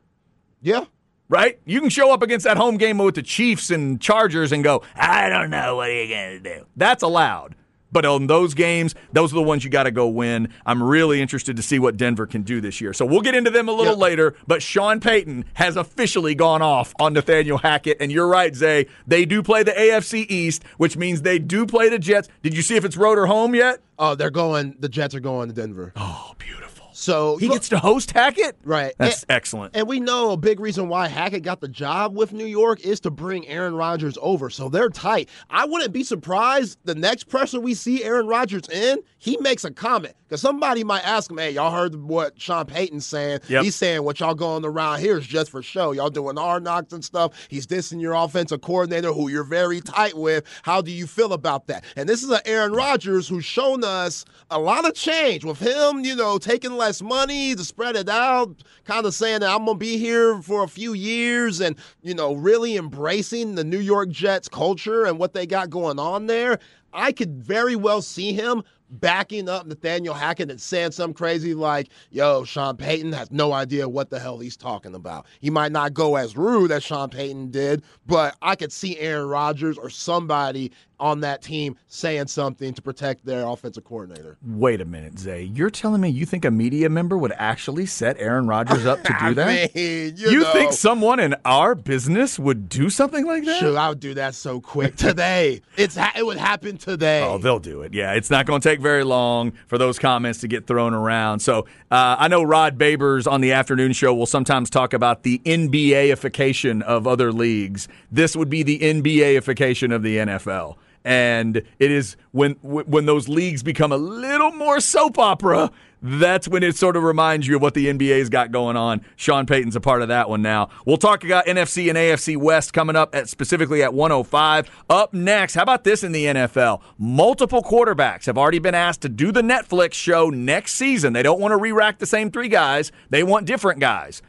[0.61, 0.85] Yeah.
[1.29, 1.59] Right?
[1.65, 4.81] You can show up against that home game with the Chiefs and Chargers and go,
[4.95, 6.65] I don't know, what you're going to do?
[6.75, 7.55] That's allowed.
[7.91, 10.53] But on those games, those are the ones you got to go win.
[10.65, 12.93] I'm really interested to see what Denver can do this year.
[12.93, 14.01] So we'll get into them a little yep.
[14.01, 14.35] later.
[14.47, 17.97] But Sean Payton has officially gone off on Nathaniel Hackett.
[17.99, 18.87] And you're right, Zay.
[19.07, 22.27] They do play the AFC East, which means they do play the Jets.
[22.43, 23.81] Did you see if it's road or home yet?
[23.97, 25.91] Oh, they're going, the Jets are going to Denver.
[25.95, 26.68] Oh, beautiful.
[26.99, 28.57] So he gets to host Hackett?
[28.63, 28.93] Right.
[28.97, 29.75] That's and, excellent.
[29.75, 32.99] And we know a big reason why Hackett got the job with New York is
[33.01, 34.49] to bring Aaron Rodgers over.
[34.49, 35.29] So they're tight.
[35.49, 39.71] I wouldn't be surprised the next pressure we see Aaron Rodgers in, he makes a
[39.71, 40.15] comment.
[40.29, 43.39] Because somebody might ask him, hey, y'all heard what Sean Payton's saying.
[43.47, 43.63] Yep.
[43.63, 45.91] He's saying what y'all going around here is just for show.
[45.91, 47.47] Y'all doing hard knocks and stuff.
[47.49, 50.43] He's dissing your offensive coordinator who you're very tight with.
[50.61, 51.83] How do you feel about that?
[51.95, 56.01] And this is an Aaron Rodgers who's shown us a lot of change with him,
[56.05, 59.79] you know, taking money to spread it out, kind of saying that I'm going to
[59.79, 64.49] be here for a few years and, you know, really embracing the New York Jets
[64.49, 66.59] culture and what they got going on there.
[66.91, 71.89] I could very well see him backing up Nathaniel Hackett and saying something crazy like,
[72.09, 75.27] yo, Sean Payton has no idea what the hell he's talking about.
[75.39, 79.27] He might not go as rude as Sean Payton did, but I could see Aaron
[79.27, 84.37] Rodgers or somebody on that team saying something to protect their offensive coordinator.
[84.45, 85.43] Wait a minute, Zay.
[85.43, 89.15] You're telling me you think a media member would actually set Aaron Rodgers up to
[89.19, 89.75] do that?
[89.75, 93.59] Mean, you, you know, think someone in our business would do something like that?
[93.59, 95.61] Sure, I would do that so quick today.
[95.77, 97.23] it's ha- it would happen today.
[97.23, 97.93] Oh, they'll do it.
[97.93, 101.39] Yeah, it's not going to take very long for those comments to get thrown around.
[101.39, 105.39] So uh, I know Rod Babers on the afternoon show will sometimes talk about the
[105.45, 107.87] NBAification of other leagues.
[108.11, 113.63] This would be the NBAification of the NFL and it is when when those leagues
[113.63, 117.73] become a little more soap opera that's when it sort of reminds you of what
[117.73, 119.01] the NBA's got going on.
[119.15, 120.69] Sean Payton's a part of that one now.
[120.85, 124.69] We'll talk about NFC and AFC West coming up at specifically at 105.
[124.89, 126.81] Up next, how about this in the NFL?
[126.97, 131.13] Multiple quarterbacks have already been asked to do the Netflix show next season.
[131.13, 132.91] They don't want to re-rack the same three guys.
[133.09, 134.21] They want different guys.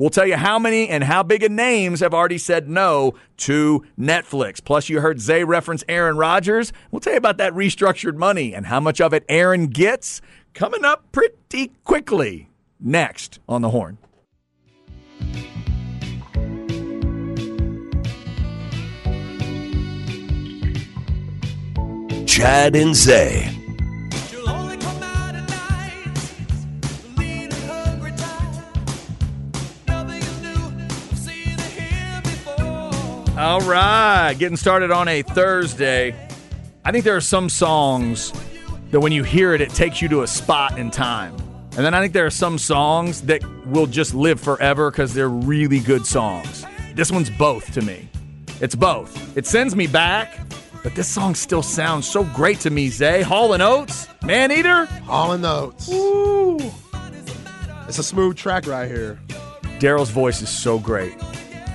[0.00, 3.84] We'll tell you how many and how big of names have already said no to
[3.98, 4.64] Netflix.
[4.64, 6.72] Plus, you heard Zay reference Aaron Rodgers.
[6.90, 10.22] We'll tell you about that restructured money and how much of it Aaron gets
[10.54, 12.48] coming up pretty quickly.
[12.80, 13.98] Next on the horn.
[22.26, 23.59] Chad and Zay
[33.40, 36.14] All right, getting started on a Thursday.
[36.84, 38.34] I think there are some songs
[38.90, 41.34] that when you hear it, it takes you to a spot in time.
[41.74, 45.30] And then I think there are some songs that will just live forever because they're
[45.30, 46.66] really good songs.
[46.94, 48.10] This one's both to me.
[48.60, 49.34] It's both.
[49.38, 50.38] It sends me back,
[50.82, 53.22] but this song still sounds so great to me, Zay.
[53.22, 54.84] Hall and Oates, Man Eater.
[54.84, 55.90] Hall and Oates.
[55.90, 56.58] Ooh.
[57.88, 59.18] It's a smooth track right here.
[59.78, 61.14] Daryl's voice is so great.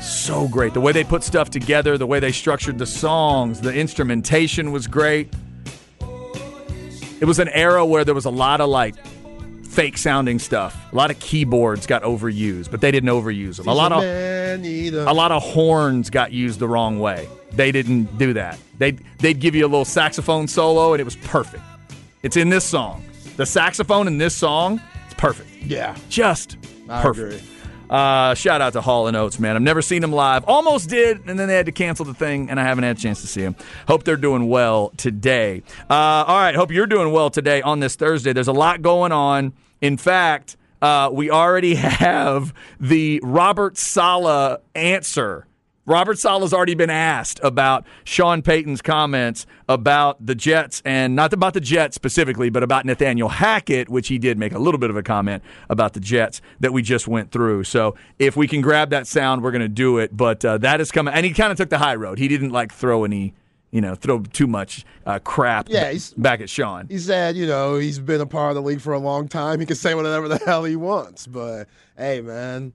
[0.05, 0.73] So great.
[0.73, 4.85] The way they put stuff together, the way they structured the songs, the instrumentation was
[4.87, 5.33] great.
[7.19, 8.95] It was an era where there was a lot of like
[9.65, 10.77] fake sounding stuff.
[10.91, 13.67] A lot of keyboards got overused, but they didn't overuse them.
[13.67, 17.27] A lot of a lot of horns got used the wrong way.
[17.53, 18.59] They didn't do that.
[18.77, 21.63] They they'd give you a little saxophone solo and it was perfect.
[22.21, 23.03] It's in this song.
[23.37, 25.49] The saxophone in this song, it's perfect.
[25.63, 25.95] Yeah.
[26.09, 26.57] Just
[26.89, 27.35] I perfect.
[27.43, 27.54] agree.
[27.89, 29.55] Uh, shout out to Hall and Oates, man.
[29.55, 30.43] I've never seen them live.
[30.45, 32.99] Almost did, and then they had to cancel the thing, and I haven't had a
[32.99, 33.55] chance to see them.
[33.87, 35.63] Hope they're doing well today.
[35.89, 38.33] Uh, all right, hope you're doing well today on this Thursday.
[38.33, 39.53] There's a lot going on.
[39.81, 45.45] In fact, uh, we already have the Robert Saleh answer.
[45.87, 51.53] Robert Saleh's already been asked about Sean Payton's comments about the Jets, and not about
[51.53, 54.97] the Jets specifically, but about Nathaniel Hackett, which he did make a little bit of
[54.97, 57.65] a comment about the Jets that we just went through.
[57.65, 60.15] So if we can grab that sound, we're going to do it.
[60.17, 62.17] But uh, that is coming, and he kind of took the high road.
[62.17, 63.35] He didn't like throw any,
[63.69, 66.87] you know, throw too much uh, crap Yeah, he's- back at Sean.
[66.87, 69.59] He said, you know, he's been a part of the league for a long time.
[69.59, 71.27] He can say whatever the hell he wants.
[71.27, 72.73] But hey, man,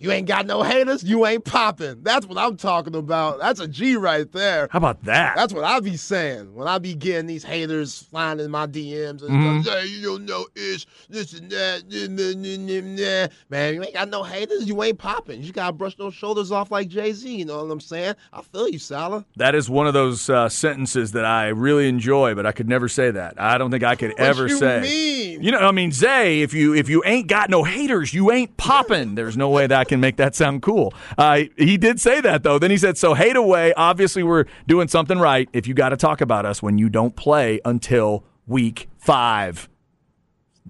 [0.00, 1.04] you ain't got no haters.
[1.04, 2.02] You ain't popping.
[2.02, 3.38] That's what I'm talking about.
[3.38, 4.68] That's a G right there.
[4.70, 5.36] How about that?
[5.36, 9.22] That's what I be saying when I be getting these haters flying in my DMs
[9.22, 9.60] and Mm-hmm.
[9.62, 9.78] stuff.
[9.80, 11.84] Hey, you don't know ish, this and that.
[11.88, 14.66] nah, nah, nah, nah, nah." Man, you ain't got no haters.
[14.66, 15.42] You ain't popping.
[15.42, 17.32] You gotta brush those shoulders off like Jay Z.
[17.34, 18.14] You know what I'm saying?
[18.32, 19.24] I feel you, Saleh.
[19.36, 22.88] That is one of those uh, sentences that I really enjoy, but I could never
[22.88, 23.40] say that.
[23.40, 24.80] I don't think I could ever say what you say.
[24.80, 25.42] mean?
[25.42, 28.56] You know, I mean, Zay, if you if you ain't got no haters, you ain't
[28.56, 29.14] popping.
[29.14, 30.94] There's no way that I can make that sound cool.
[31.18, 32.58] Uh, he did say that though.
[32.58, 33.74] Then he said, "So hate away.
[33.74, 35.50] Obviously, we're doing something right.
[35.52, 39.68] If you got to talk about us when you don't play until week five.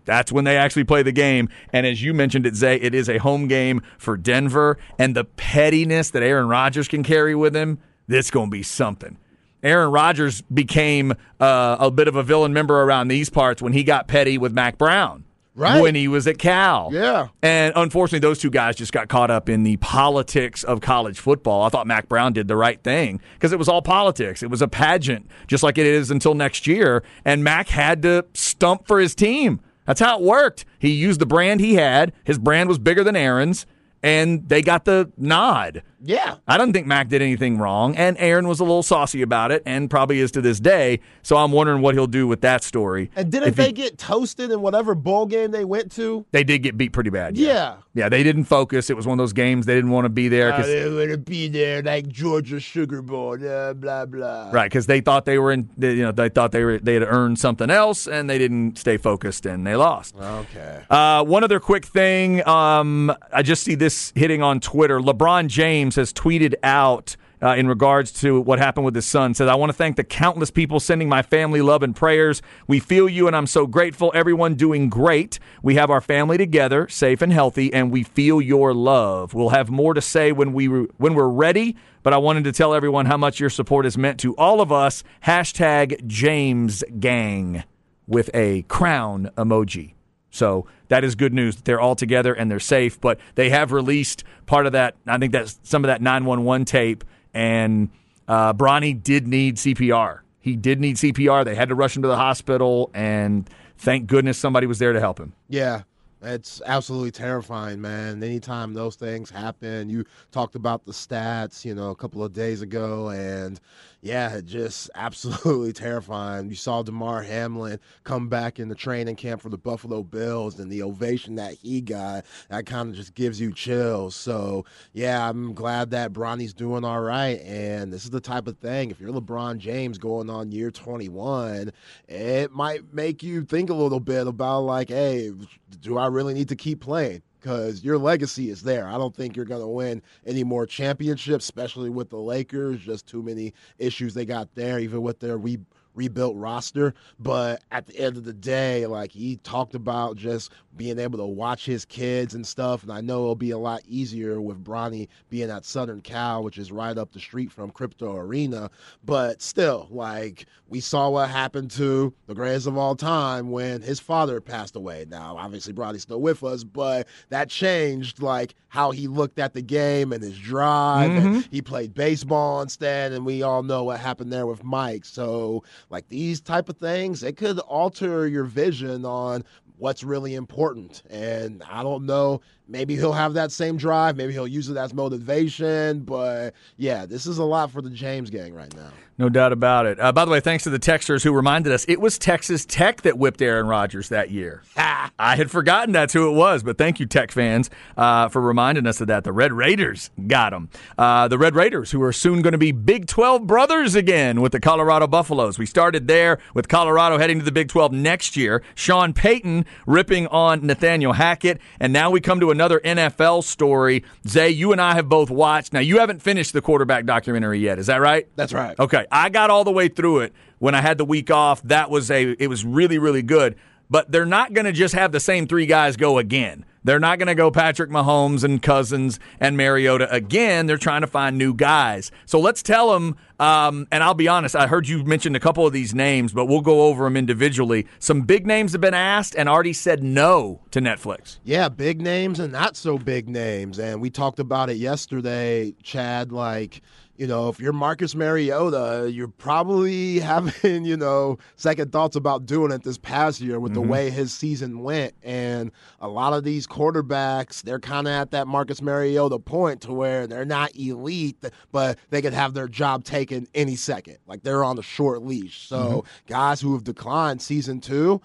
[0.05, 1.49] That's when they actually play the game.
[1.73, 4.79] And as you mentioned it, Zay, it is a home game for Denver.
[4.99, 9.19] And the pettiness that Aaron Rodgers can carry with him, this going to be something.
[9.63, 13.85] Aaron Rodgers became uh, a bit of a villain member around these parts when he
[13.85, 15.25] got petty with Mack Brown.
[15.61, 15.83] Right.
[15.83, 16.89] When he was at Cal.
[16.91, 17.29] Yeah.
[17.43, 21.63] And unfortunately, those two guys just got caught up in the politics of college football.
[21.63, 24.43] I thought Mack Brown did the right thing because it was all politics.
[24.43, 27.05] It was a pageant, just like it is until next year.
[27.27, 29.61] And Mack had to stump for his team.
[29.85, 30.65] That's how it worked.
[30.79, 32.15] He used the brand he had.
[32.25, 33.67] His brand was bigger than Aaron's,
[34.03, 35.83] and they got the nod.
[36.03, 36.37] Yeah.
[36.49, 39.63] I don't think Mack did anything wrong, and Aaron was a little saucy about it,
[39.67, 41.01] and probably is to this day.
[41.23, 43.11] So I'm wondering what he'll do with that story.
[43.17, 46.25] And didn't If he- they get toasted in whatever bowl game they went to?
[46.33, 47.37] They did get beat pretty bad.
[47.37, 47.75] Yeah.
[47.95, 48.89] Yeah, they didn't focus.
[48.89, 50.53] It was one of those games they didn't want to be there.
[50.53, 54.51] 'cause- they want to be there like Georgia Sugar Bowl, blah, blah, blah.
[54.53, 55.69] Right, because they thought they were in.
[55.77, 58.79] They, you know, they thought they were they had earned something else, and they didn't
[58.79, 60.15] stay focused, and they lost.
[60.17, 60.79] Okay.
[60.89, 62.47] Uh, one other quick thing.
[62.47, 64.99] Um, I just see this hitting on Twitter.
[65.01, 69.35] LeBron James has tweeted out uh, in regards to what happened with his son.
[69.35, 72.43] Says, "I want to thank the countless people sending my family love and prayers.
[72.67, 74.13] We feel you, and I'm so grateful.
[74.15, 75.39] Everyone doing great.
[75.63, 79.35] We have our family together, safe and healthy, and we feel your love.
[79.35, 82.73] We'll have more to say when we when we're ready." But I wanted to tell
[82.73, 85.05] everyone how much your support has meant to all of us.
[85.27, 87.65] Hashtag James Gang
[88.07, 89.93] with a crown emoji.
[90.31, 93.01] So that is good news that they're all together and they're safe.
[93.01, 94.97] But they have released part of that.
[95.07, 97.05] I think that's some of that 911 tape.
[97.35, 97.91] And
[98.29, 100.21] uh, Bronny did need CPR.
[100.41, 101.45] He did need CPR.
[101.45, 102.91] They had to rush him to the hospital.
[102.95, 105.33] And thank goodness somebody was there to help him.
[105.49, 105.83] Yeah.
[106.23, 108.23] It's absolutely terrifying, man.
[108.23, 112.61] Anytime those things happen, you talked about the stats, you know, a couple of days
[112.61, 113.59] ago, and
[114.03, 116.49] yeah, just absolutely terrifying.
[116.49, 120.71] You saw Damar Hamlin come back in the training camp for the Buffalo Bills, and
[120.71, 124.15] the ovation that he got, that kind of just gives you chills.
[124.17, 127.41] So, yeah, I'm glad that Bronny's doing all right.
[127.41, 131.71] And this is the type of thing, if you're LeBron James going on year 21,
[132.09, 135.33] it might make you think a little bit about, like, hey,
[135.81, 137.23] do I really need to keep playing?
[137.41, 138.87] Because your legacy is there.
[138.89, 142.81] I don't think you're going to win any more championships, especially with the Lakers.
[142.81, 145.59] Just too many issues they got there, even with their re-
[145.95, 146.95] rebuilt roster.
[147.19, 151.27] But at the end of the day, like he talked about just being able to
[151.27, 152.83] watch his kids and stuff.
[152.83, 156.59] And I know it'll be a lot easier with Bronny being at Southern Cal, which
[156.59, 158.71] is right up the street from Crypto Arena.
[159.05, 164.01] But still, like we saw what happened to the greatest of all time when his
[164.01, 165.05] father passed away.
[165.09, 169.63] Now, obviously, Bronny's still with us, but that changed like how he looked at the
[169.63, 171.11] game and his drive.
[171.11, 171.27] Mm-hmm.
[171.27, 175.05] And he played baseball instead, and we all know what happened there with Mike.
[175.05, 179.45] So, like these type of things, it could alter your vision on
[179.79, 181.03] what's really important.
[181.09, 184.17] And I don't know, maybe he'll have that same drive.
[184.17, 186.01] Maybe he'll use it as motivation.
[186.01, 188.91] But yeah, this is a lot for the James gang right now.
[189.21, 190.01] No doubt about it.
[190.01, 193.03] Uh, by the way, thanks to the texters who reminded us it was Texas Tech
[193.03, 194.63] that whipped Aaron Rodgers that year.
[194.77, 198.87] I had forgotten that's who it was, but thank you, Tech fans, uh, for reminding
[198.87, 199.25] us of that.
[199.25, 200.71] The Red Raiders got them.
[200.97, 204.53] Uh, the Red Raiders, who are soon going to be Big 12 brothers again with
[204.53, 205.59] the Colorado Buffaloes.
[205.59, 208.63] We started there with Colorado heading to the Big 12 next year.
[208.75, 214.05] Sean Payton ripping on Nathaniel Hackett, and now we come to another NFL story.
[214.29, 215.73] Zay, you and I have both watched.
[215.73, 218.29] Now, you haven't finished the quarterback documentary yet, is that right?
[218.37, 218.79] That's right.
[218.79, 219.07] Okay.
[219.11, 221.63] I got all the way through it when I had the week off.
[221.63, 223.57] That was a it was really really good.
[223.89, 226.65] But they're not going to just have the same three guys go again.
[226.85, 230.67] They're not going to go Patrick Mahomes and Cousins and Mariota again.
[230.67, 232.11] They're trying to find new guys.
[232.25, 233.17] So let's tell them.
[233.41, 236.45] Um, and I'll be honest, I heard you mentioned a couple of these names, but
[236.45, 237.87] we'll go over them individually.
[237.99, 241.39] Some big names have been asked and already said no to Netflix.
[241.43, 243.79] Yeah, big names and not so big names.
[243.79, 246.33] And we talked about it yesterday, Chad.
[246.33, 246.83] Like,
[247.21, 252.73] you know, if you're Marcus Mariota, you're probably having, you know, second thoughts about doing
[252.73, 253.83] it this past year with mm-hmm.
[253.83, 255.13] the way his season went.
[255.23, 259.93] And a lot of these quarterbacks, they're kind of at that Marcus Mariota point to
[259.93, 261.37] where they're not elite,
[261.71, 264.17] but they could have their job taken any second.
[264.27, 265.69] Like they're on a short leash.
[265.69, 266.33] So mm-hmm.
[266.33, 268.23] guys who have declined season two,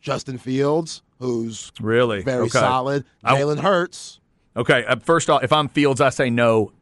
[0.00, 2.58] Justin Fields, who's really very okay.
[2.58, 4.18] solid, Jalen Hurts.
[4.56, 6.72] Okay, uh, first off, if I'm Fields, I say no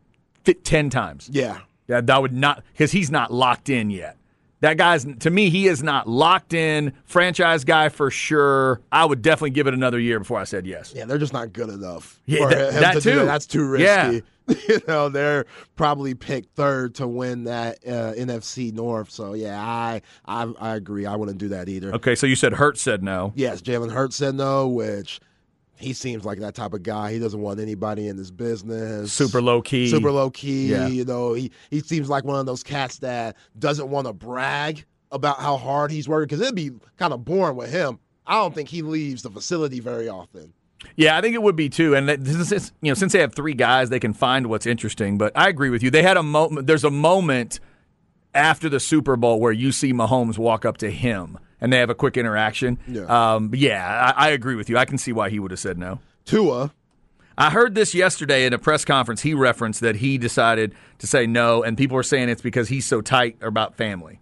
[0.45, 1.29] 10 times.
[1.33, 1.61] Yeah.
[1.87, 4.17] Yeah, that would not, because he's not locked in yet.
[4.61, 8.81] That guy's, to me, he is not locked in, franchise guy for sure.
[8.91, 10.95] I would definitely give it another year before I said yes.
[10.97, 12.19] Yeah, they're just not good enough.
[12.25, 13.15] Yeah, that, that to too.
[13.17, 13.25] That.
[13.27, 13.85] That's too risky.
[13.85, 14.21] Yeah.
[14.69, 19.11] you know, they're probably picked third to win that uh, NFC North.
[19.11, 21.07] So yeah, I, I I agree.
[21.07, 21.95] I wouldn't do that either.
[21.95, 23.33] Okay, so you said Hurts said no.
[23.37, 25.21] Yes, Jalen Hurts said no, which
[25.77, 27.13] he seems like that type of guy.
[27.13, 29.13] He doesn't want anybody in his business.
[29.13, 29.89] Super low key.
[29.89, 30.69] Super low key.
[30.69, 30.87] Yeah.
[30.87, 34.85] You know, he, he seems like one of those cats that doesn't want to brag
[35.11, 37.99] about how hard he's working because it'd be kind of boring with him.
[38.27, 40.53] I don't think he leaves the facility very often.
[40.97, 41.95] Yeah, I think it would be too.
[41.95, 45.19] And this is, you know, since they have three guys, they can find what's interesting.
[45.19, 45.91] But I agree with you.
[45.91, 46.67] They had a moment.
[46.67, 47.61] There's a moment
[48.35, 51.89] after the Super Bowl where you see Mahomes walk up to him and they have
[51.89, 52.79] a quick interaction.
[52.87, 54.77] Yeah, um, yeah I, I agree with you.
[54.77, 55.99] I can see why he would have said no.
[56.27, 56.71] Tua.
[57.39, 59.23] I heard this yesterday in a press conference.
[59.23, 62.85] He referenced that he decided to say no, and people were saying it's because he's
[62.87, 64.21] so tight about family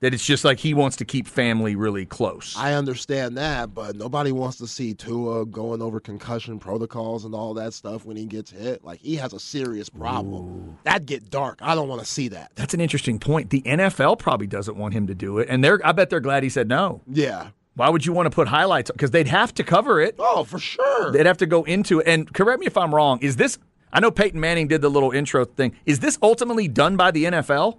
[0.00, 2.56] that it's just like he wants to keep family really close.
[2.56, 7.54] I understand that, but nobody wants to see Tua going over concussion protocols and all
[7.54, 8.82] that stuff when he gets hit.
[8.82, 10.46] Like he has a serious problem.
[10.46, 10.78] Ooh.
[10.84, 11.58] That'd get dark.
[11.60, 12.52] I don't want to see that.
[12.54, 13.50] That's an interesting point.
[13.50, 16.42] The NFL probably doesn't want him to do it, and they're I bet they're glad
[16.42, 17.02] he said no.
[17.06, 17.50] Yeah.
[17.74, 18.90] Why would you want to put highlights?
[18.90, 20.16] Because they'd have to cover it.
[20.18, 21.12] Oh, for sure.
[21.12, 22.08] They'd have to go into it.
[22.08, 23.18] And correct me if I'm wrong.
[23.20, 23.58] Is this?
[23.92, 25.76] I know Peyton Manning did the little intro thing.
[25.86, 27.78] Is this ultimately done by the NFL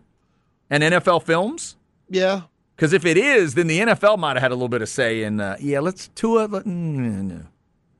[0.69, 1.77] and NFL Films?
[2.11, 2.41] Yeah.
[2.75, 5.23] Because if it is, then the NFL might have had a little bit of say
[5.23, 7.45] in, uh, yeah, let's Tua, let, mm,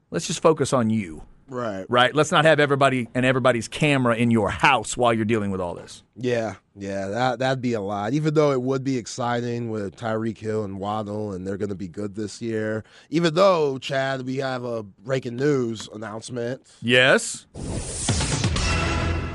[0.10, 1.24] let's just focus on you.
[1.48, 1.86] Right.
[1.90, 2.16] Right.
[2.16, 5.76] Let's not have everybody and everybody's camera in your house while you're dealing with all
[5.76, 6.02] this.
[6.16, 6.56] Yeah.
[6.76, 7.08] Yeah.
[7.10, 8.14] That that'd be a lot.
[8.14, 11.76] Even though it would be exciting with Tyreek Hill and Waddle, and they're going to
[11.76, 12.86] be good this year.
[13.10, 16.66] Even though Chad, we have a breaking news announcement.
[16.82, 17.48] Yes.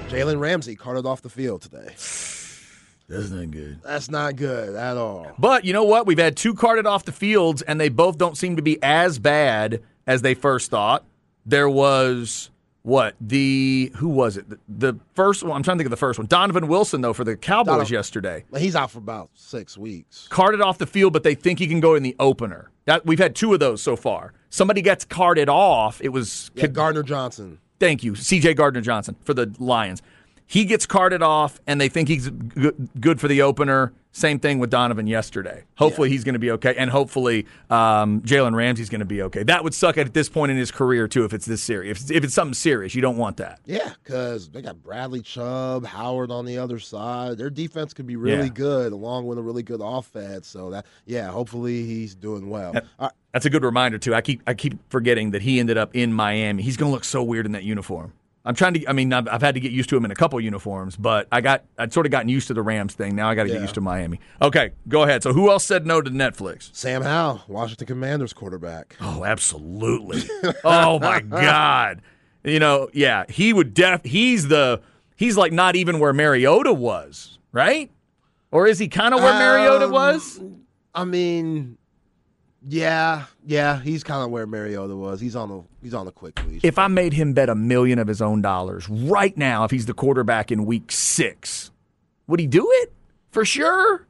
[0.08, 1.94] Jalen Ramsey carted off the field today.
[3.08, 3.80] That's not good.
[3.82, 5.32] That's not good at all.
[5.38, 6.06] But you know what?
[6.06, 9.18] We've had two carted off the fields, and they both don't seem to be as
[9.18, 11.04] bad as they first thought.
[11.44, 12.50] There was
[12.82, 14.48] what the who was it?
[14.48, 15.56] The, the first one.
[15.56, 16.26] I'm trying to think of the first one.
[16.26, 18.44] Donovan Wilson though for the Cowboys Donovan, yesterday.
[18.56, 20.26] He's out for about six weeks.
[20.28, 22.70] Carted off the field, but they think he can go in the opener.
[22.86, 24.32] That we've had two of those so far.
[24.50, 26.00] Somebody gets carted off.
[26.00, 27.58] It was yeah, Gardner Johnson.
[27.78, 28.54] Thank you, C.J.
[28.54, 30.00] Gardner Johnson for the Lions
[30.46, 33.92] he gets carted off, and they think he's good for the opener.
[34.12, 35.64] Same thing with Donovan yesterday.
[35.76, 39.42] Hopefully, he's going to be okay, and hopefully, um, Jalen Ramsey's going to be okay.
[39.42, 42.08] That would suck at this point in his career too if it's this serious.
[42.08, 43.60] If, if it's something serious, you don't want that.
[43.66, 47.36] Yeah, because they got Bradley Chubb, Howard on the other side.
[47.36, 48.52] Their defense could be really Yeah.
[48.54, 50.46] good, along with a really good offense.
[50.46, 52.74] So that, yeah, hopefully he's doing well.
[52.98, 54.14] Uh, That's a good reminder too.
[54.14, 56.62] I keep I keep forgetting that he ended up in Miami.
[56.62, 58.14] He's going to look so weird in that uniform.
[58.46, 58.86] I'm trying to.
[58.88, 61.26] I mean, I've, I've had to get used to him in a couple uniforms, but
[61.32, 63.16] I got I'd sort of gotten used to the Rams thing.
[63.16, 64.20] Now I got to get used to Miami.
[64.40, 65.22] Okay, go ahead.
[65.22, 66.74] So who else said no to Netflix?
[66.74, 68.96] Sam Howell, Washington Commanders quarterback.
[69.00, 70.22] Oh, absolutely.
[70.64, 72.02] oh my God.
[72.44, 74.04] You know, yeah, he would def.
[74.04, 74.80] He's the.
[75.16, 77.90] He's like not even where Mariota was, right?
[78.52, 80.40] Or is he kind of where Mariota Um, was?
[80.94, 81.78] I mean,
[82.68, 85.20] yeah, yeah, he's kind of where Mariota was.
[85.20, 86.62] He's on the he's on the quick leash.
[86.64, 89.86] If I made him bet a million of his own dollars right now, if he's
[89.86, 91.70] the quarterback in week six,
[92.26, 92.92] would he do it?
[93.30, 94.06] For sure.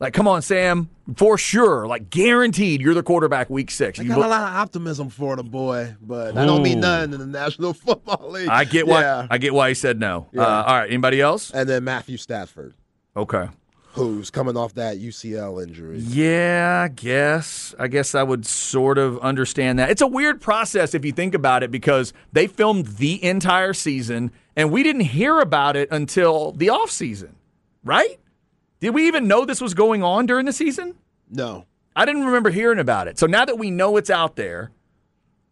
[0.00, 0.88] Like, come on, Sam.
[1.16, 1.86] For sure.
[1.86, 3.98] Like, guaranteed you're the quarterback week six.
[4.00, 7.12] I You got a lot of optimism for the boy, but that don't mean nothing
[7.12, 8.48] in the National Football League.
[8.48, 9.26] I get why Yeah.
[9.30, 10.26] I get why he said no.
[10.32, 10.40] Yeah.
[10.42, 11.50] Uh, all right, anybody else?
[11.50, 12.72] and then Matthew Stafford,
[13.14, 13.48] Okay.
[13.92, 15.98] Who's coming off that UCL injury.
[15.98, 17.74] Yeah, I guess.
[17.78, 19.90] I guess I would sort of understand that.
[19.90, 24.30] It's a weird process if you think about it because they filmed the entire season
[24.56, 27.30] and we didn't hear about it until the offseason,
[27.84, 28.18] right?
[28.80, 30.94] Did we even know this was going on during the season?
[31.28, 31.66] No,
[31.96, 33.18] I didn't remember hearing about it.
[33.18, 34.70] So now that we know it's out there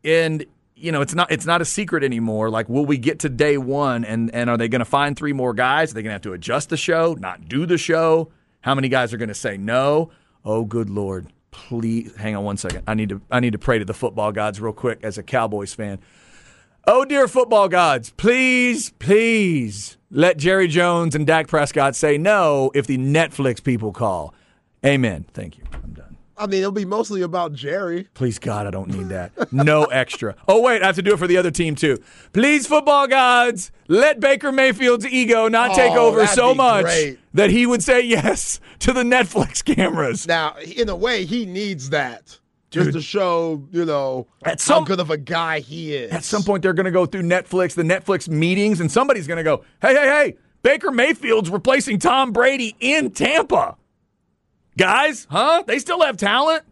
[0.05, 0.45] and
[0.79, 2.51] you know, it's not it's not a secret anymore.
[2.51, 5.33] Like, will we get to day one and and are they going to find three
[5.33, 5.91] more guys?
[5.91, 8.31] Are they going to have to adjust the show, not do the show?
[8.61, 10.11] How many guys are going to say no?
[10.45, 11.27] Oh, good lord!
[11.51, 12.85] Please, hang on one second.
[12.87, 15.23] I need to I need to pray to the football gods real quick as a
[15.23, 15.99] Cowboys fan.
[16.87, 22.87] Oh, dear football gods, please, please let Jerry Jones and Dak Prescott say no if
[22.87, 24.33] the Netflix people call.
[24.85, 25.27] Amen.
[25.35, 25.65] Thank you.
[26.39, 28.09] I mean it'll be mostly about Jerry.
[28.15, 29.53] Please, God, I don't need that.
[29.53, 30.37] No extra.
[30.47, 31.99] Oh, wait, I have to do it for the other team, too.
[32.33, 37.19] Please, football gods, let Baker Mayfield's ego not take Oh, over so much great.
[37.35, 40.29] that he would say yes to the Netflix cameras.
[40.29, 42.39] Now, in a way, he needs that
[42.71, 42.93] just Dude.
[42.95, 46.13] to show you know At some- how good of a guy he is.
[46.13, 49.39] At some point, they're going to go through Netflix, the Netflix meetings, and somebody's going
[49.39, 53.77] to go, hey, hey, hey, Baker Mayfield's replacing Tom Brady in Tampa.
[54.79, 55.65] Guys, huh?
[55.67, 56.63] They still have talent.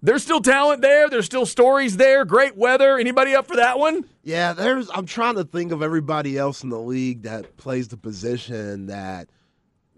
[0.00, 1.10] There's still talent there.
[1.10, 2.24] There's still stories there.
[2.24, 2.96] Great weather.
[2.96, 4.04] Anybody up for that one?
[4.22, 4.88] Yeah, there's.
[4.94, 9.28] I'm trying to think of everybody else in the league that plays the position that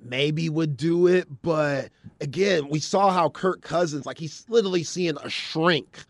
[0.03, 1.91] maybe would do it, but
[2.21, 6.05] again, we saw how Kirk Cousins, like he's literally seeing a shrink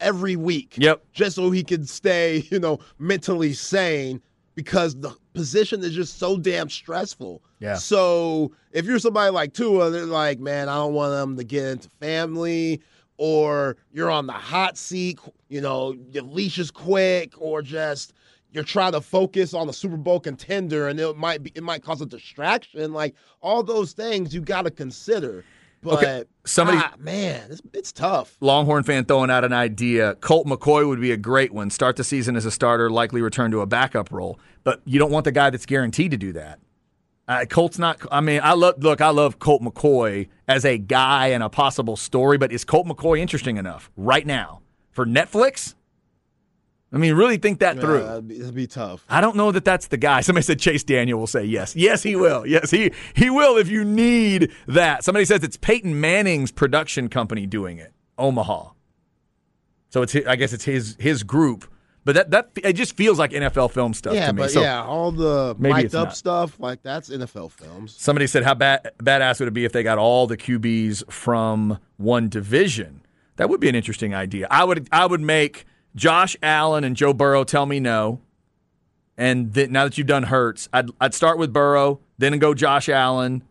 [0.00, 0.74] every week.
[0.78, 1.04] Yep.
[1.12, 4.20] Just so he can stay, you know, mentally sane
[4.54, 7.42] because the position is just so damn stressful.
[7.58, 7.74] Yeah.
[7.76, 11.64] So if you're somebody like Tua, they're like, man, I don't want them to get
[11.64, 12.80] into family,
[13.16, 18.12] or you're on the hot seat, you know, your leash is quick, or just
[18.52, 21.82] you're trying to focus on the Super Bowl contender, and it might be it might
[21.82, 22.92] cause a distraction.
[22.92, 25.44] Like all those things you got to consider.
[25.84, 28.36] But Okay, somebody- ah, man, it's, it's tough.
[28.40, 30.14] Longhorn fan throwing out an idea.
[30.16, 31.68] Colt McCoy would be a great one.
[31.70, 34.40] Start the season as a starter, likely return to a backup role.
[34.64, 36.58] But you don't want the guy that's guaranteed to do that.
[37.28, 38.00] Uh, Colt's not.
[38.10, 38.82] I mean, I love.
[38.82, 42.36] Look, I love Colt McCoy as a guy and a possible story.
[42.36, 44.60] But is Colt McCoy interesting enough right now
[44.90, 45.74] for Netflix?
[46.94, 48.00] I mean, really think that through.
[48.00, 49.04] Yeah, it'd, be, it'd be tough.
[49.08, 50.20] I don't know that that's the guy.
[50.20, 51.74] Somebody said Chase Daniel will say yes.
[51.74, 52.46] Yes, he will.
[52.46, 55.02] Yes, he he will if you need that.
[55.04, 58.70] Somebody says it's Peyton Manning's production company doing it, Omaha.
[59.90, 61.70] So it's I guess it's his his group,
[62.04, 64.42] but that that it just feels like NFL film stuff Yeah, to me.
[64.42, 66.16] but so yeah, all the mic'd up not.
[66.16, 67.94] stuff like that's NFL films.
[67.96, 71.78] somebody said how bad badass would it be if they got all the QBs from
[71.96, 73.02] one division?
[73.36, 74.46] That would be an interesting idea.
[74.50, 75.64] I would I would make
[75.96, 78.20] Josh Allen and Joe Burrow tell me no.
[79.16, 82.88] And then, now that you've done Hurts, I'd I'd start with Burrow, then go Josh
[82.88, 83.44] Allen,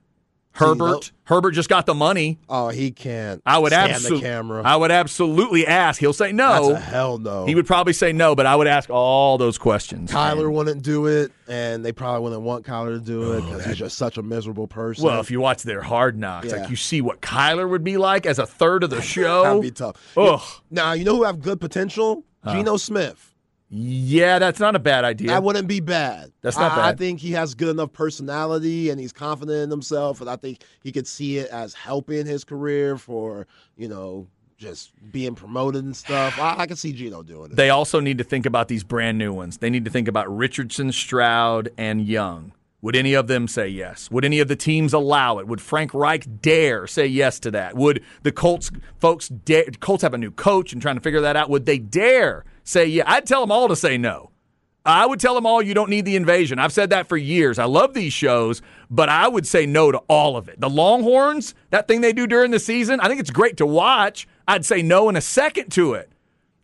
[0.51, 1.13] Herbert.
[1.23, 2.37] Herbert just got the money.
[2.49, 3.41] Oh, he can't.
[3.45, 4.61] I would absolutely the camera.
[4.65, 6.01] I would absolutely ask.
[6.01, 6.71] He'll say That's no.
[6.73, 7.45] a hell no.
[7.45, 10.11] He would probably say no, but I would ask all those questions.
[10.11, 13.63] Kyler wouldn't do it, and they probably wouldn't want Kyler to do it oh, because
[13.65, 15.05] he's just such a miserable person.
[15.05, 16.57] Oh, Well, if you watch their hard knocks, Yeah.
[16.57, 19.43] like you see what Kyler would be like as a third of the show.
[19.43, 19.95] that'd be tough.
[20.17, 20.41] Ugh.
[20.69, 22.25] Now you know who have good potential?
[22.51, 23.33] Geno Smith.
[23.75, 25.29] Yeah, that's not a bad idea.
[25.29, 26.31] That wouldn't be bad.
[26.41, 30.21] That's not I, I think he has good enough personality and he's confident in himself,
[30.21, 34.27] and I think he could see it as helping his career for you know
[34.57, 36.39] just being promoted and stuff.
[36.39, 37.55] I, I can see Geno doing it.
[37.55, 39.57] They also need to think about these brand new ones.
[39.57, 42.53] They need to think about Richardson, Stroud, and Young.
[42.83, 44.11] Would any of them say yes?
[44.11, 45.47] Would any of the teams allow it?
[45.47, 47.77] Would Frank Reich dare say yes to that?
[47.77, 49.63] Would the Colts folks dare?
[49.79, 51.49] Colts have a new coach and trying to figure that out.
[51.49, 53.05] Would they dare say yeah?
[53.07, 54.31] I'd tell them all to say no.
[54.85, 56.59] I would tell them all you don't need the invasion.
[56.59, 57.57] I've said that for years.
[57.57, 60.59] I love these shows, but I would say no to all of it.
[60.59, 64.27] The Longhorns, that thing they do during the season, I think it's great to watch.
[64.45, 66.11] I'd say no in a second to it.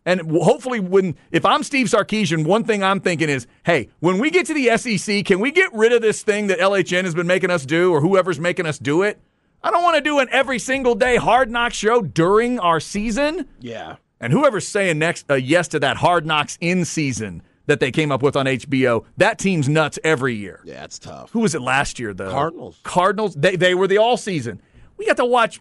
[0.06, 4.30] And hopefully, when if I'm Steve Sarkisian, one thing I'm thinking is, hey, when we
[4.30, 7.26] get to the SEC, can we get rid of this thing that LHN has been
[7.26, 9.20] making us do, or whoever's making us do it?
[9.62, 13.46] I don't want to do an every single day hard knock show during our season.
[13.60, 13.96] Yeah.
[14.18, 18.10] And whoever's saying next uh, yes to that hard knocks in season that they came
[18.10, 20.60] up with on HBO, that team's nuts every year.
[20.64, 21.30] Yeah, it's tough.
[21.30, 22.30] Who was it last year, though?
[22.30, 22.80] Cardinals.
[22.82, 23.34] Cardinals.
[23.34, 24.60] They they were the all season.
[24.96, 25.60] We got to watch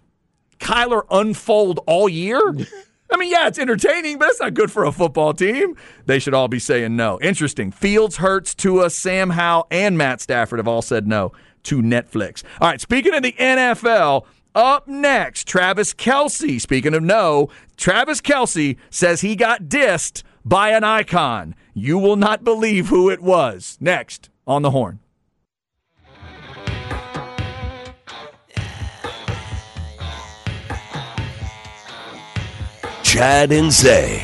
[0.60, 2.42] Kyler unfold all year.
[3.12, 5.76] I mean, yeah, it's entertaining, but it's not good for a football team.
[6.06, 7.20] They should all be saying no.
[7.22, 7.72] Interesting.
[7.72, 11.32] Fields, Hurts, Tua, Sam Howell, and Matt Stafford have all said no
[11.64, 12.44] to Netflix.
[12.62, 16.62] All right, speaking of the NFL, up next, Travis Kelce.
[16.62, 21.56] Speaking of no, Travis Kelce says he got dissed by an icon.
[21.74, 23.78] You will not believe who it was.
[23.80, 25.00] Next on the horn.
[33.20, 34.24] Chad and Zay.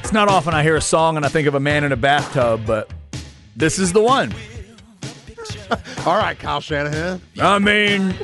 [0.00, 1.96] It's not often I hear a song and I think of a man in a
[1.96, 2.90] bathtub, but
[3.54, 4.32] this is the one.
[6.06, 7.20] All right, Kyle Shanahan.
[7.38, 8.14] I mean,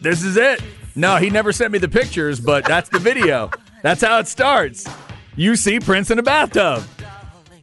[0.00, 0.60] this is it.
[0.96, 3.48] No, he never sent me the pictures, but that's the video.
[3.82, 4.88] That's how it starts.
[5.36, 6.82] You see Prince in a bathtub.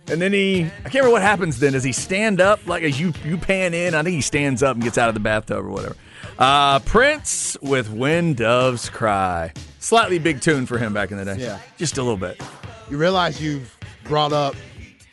[0.08, 1.74] And then he, I can't remember what happens then.
[1.74, 3.95] Does he stand up like as you you pan in?
[3.95, 5.95] I think he stands up and gets out of the bathtub or whatever.
[6.38, 9.54] Uh, Prince with When Doves Cry.
[9.80, 11.38] Slightly big tune for him back in the day.
[11.38, 11.60] Yeah.
[11.78, 12.41] Just a little bit.
[12.89, 14.56] You realize you've brought up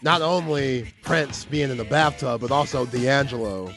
[0.03, 3.72] not only Prince being in the bathtub, but also D'Angelo.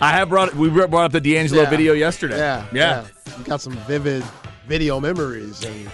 [0.00, 1.70] I have brought we brought up the D'Angelo Yeah.
[1.70, 2.36] video yesterday.
[2.38, 3.06] Yeah, yeah.
[3.38, 4.22] You got some vivid
[4.68, 5.88] video memories in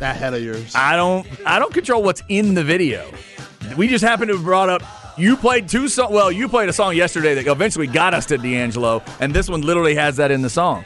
[0.00, 0.72] that head of yours.
[0.74, 3.08] I don't I don't control what's in the video.
[3.76, 4.82] We just happened to have brought up
[5.16, 8.38] you played two song well, you played a song yesterday that eventually got us to
[8.38, 10.84] D'Angelo, and this one literally has that in the song.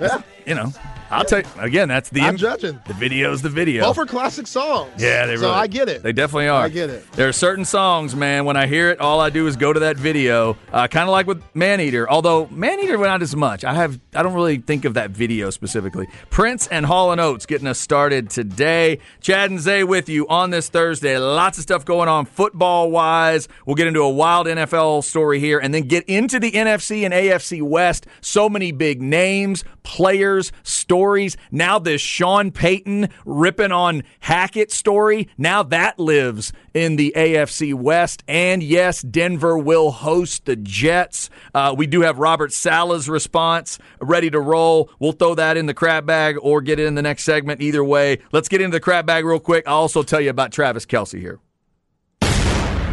[0.00, 0.72] yeah, You know.
[1.12, 2.80] I'll tell you again, that's the I'm judging.
[2.86, 3.84] the video's the video.
[3.84, 4.90] Both are classic songs.
[4.96, 5.44] Yeah, they really.
[5.44, 5.52] so.
[5.52, 6.02] I get it.
[6.02, 6.64] They definitely are.
[6.64, 7.10] I get it.
[7.12, 8.46] There are certain songs, man.
[8.46, 10.56] When I hear it, all I do is go to that video.
[10.72, 13.62] Uh, kind of like with Man Eater, Although Man Eater went out as much.
[13.62, 14.00] I have.
[14.14, 16.08] I don't really think of that video specifically.
[16.30, 18.98] Prince and Hall and Oates getting us started today.
[19.20, 21.18] Chad and Zay with you on this Thursday.
[21.18, 23.48] Lots of stuff going on football wise.
[23.66, 27.12] We'll get into a wild NFL story here, and then get into the NFC and
[27.12, 28.06] AFC West.
[28.22, 31.01] So many big names, players, stories.
[31.50, 35.28] Now this Sean Payton ripping on Hackett story.
[35.36, 38.22] Now that lives in the AFC West.
[38.28, 41.28] And yes, Denver will host the Jets.
[41.54, 44.90] Uh, we do have Robert Saleh's response ready to roll.
[45.00, 47.60] We'll throw that in the crab bag or get it in the next segment.
[47.60, 49.64] Either way, let's get into the crab bag real quick.
[49.66, 51.40] I'll also tell you about Travis Kelce here.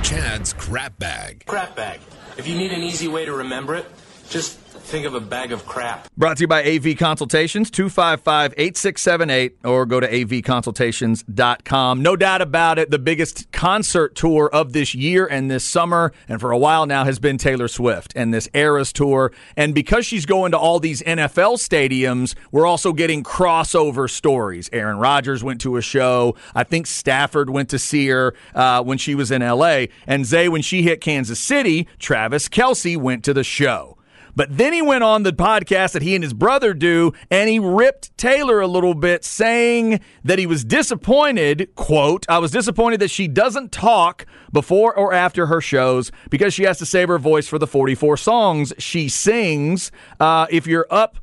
[0.02, 1.46] Chad's crap bag.
[1.46, 2.00] Crap bag.
[2.38, 3.86] If you need an easy way to remember it,
[4.30, 4.58] just
[4.90, 6.08] think of a bag of crap.
[6.18, 12.02] Brought to you by AV Consultations, 255 8678, or go to avconsultations.com.
[12.02, 16.42] No doubt about it, the biggest concert tour of this year and this summer, and
[16.42, 19.32] for a while now, has been Taylor Swift and this Eras tour.
[19.56, 24.70] And because she's going to all these NFL stadiums, we're also getting crossover stories.
[24.74, 26.36] Aaron Rodgers went to a show.
[26.56, 29.86] I think Stafford went to see her uh, when she was in LA.
[30.08, 33.99] And Zay, when she hit Kansas City, Travis Kelce went to the show.
[34.36, 37.60] But then he went on the podcast that he and his brother do, and he
[37.60, 41.70] ripped Taylor a little bit, saying that he was disappointed.
[41.76, 46.64] Quote, I was disappointed that she doesn't talk before or after her shows because she
[46.64, 49.92] has to save her voice for the 44 songs she sings.
[50.20, 51.18] Uh, if you're up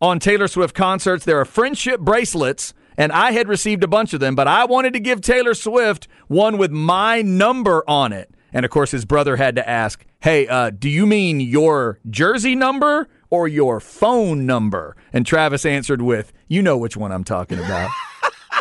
[0.00, 2.74] on Taylor Swift concerts, there are friendship bracelets.
[2.96, 6.06] And I had received a bunch of them, but I wanted to give Taylor Swift
[6.28, 8.34] one with my number on it.
[8.52, 12.54] And of course, his brother had to ask, Hey, uh, do you mean your jersey
[12.54, 14.96] number or your phone number?
[15.12, 17.90] And Travis answered with, You know which one I'm talking about.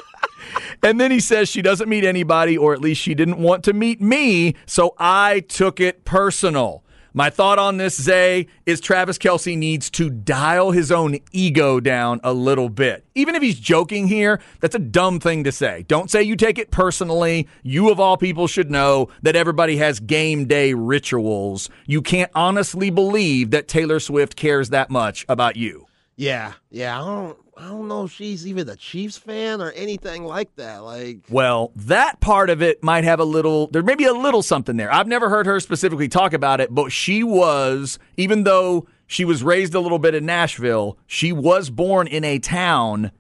[0.83, 3.73] and then he says she doesn't meet anybody, or at least she didn't want to
[3.73, 6.83] meet me, so I took it personal.
[7.13, 12.19] My thought on this, Zay, is Travis Kelce needs to dial his own ego down
[12.23, 13.03] a little bit.
[13.15, 15.85] Even if he's joking here, that's a dumb thing to say.
[15.87, 17.47] Don't say you take it personally.
[17.63, 21.69] You, of all people, should know that everybody has game day rituals.
[21.87, 25.88] You can't honestly believe that Taylor Swift cares that much about you.
[26.19, 27.01] Yeah, yeah.
[27.01, 30.79] I don't, I don't know if she's even a Chiefs fan or anything like that.
[30.79, 34.41] Like, Well, that part of it might have a little, there may be a little
[34.41, 34.93] something there.
[34.93, 39.43] I've never heard her specifically talk about it, but she was, even though she was
[39.43, 43.11] raised a little bit in Nashville, she was born in a town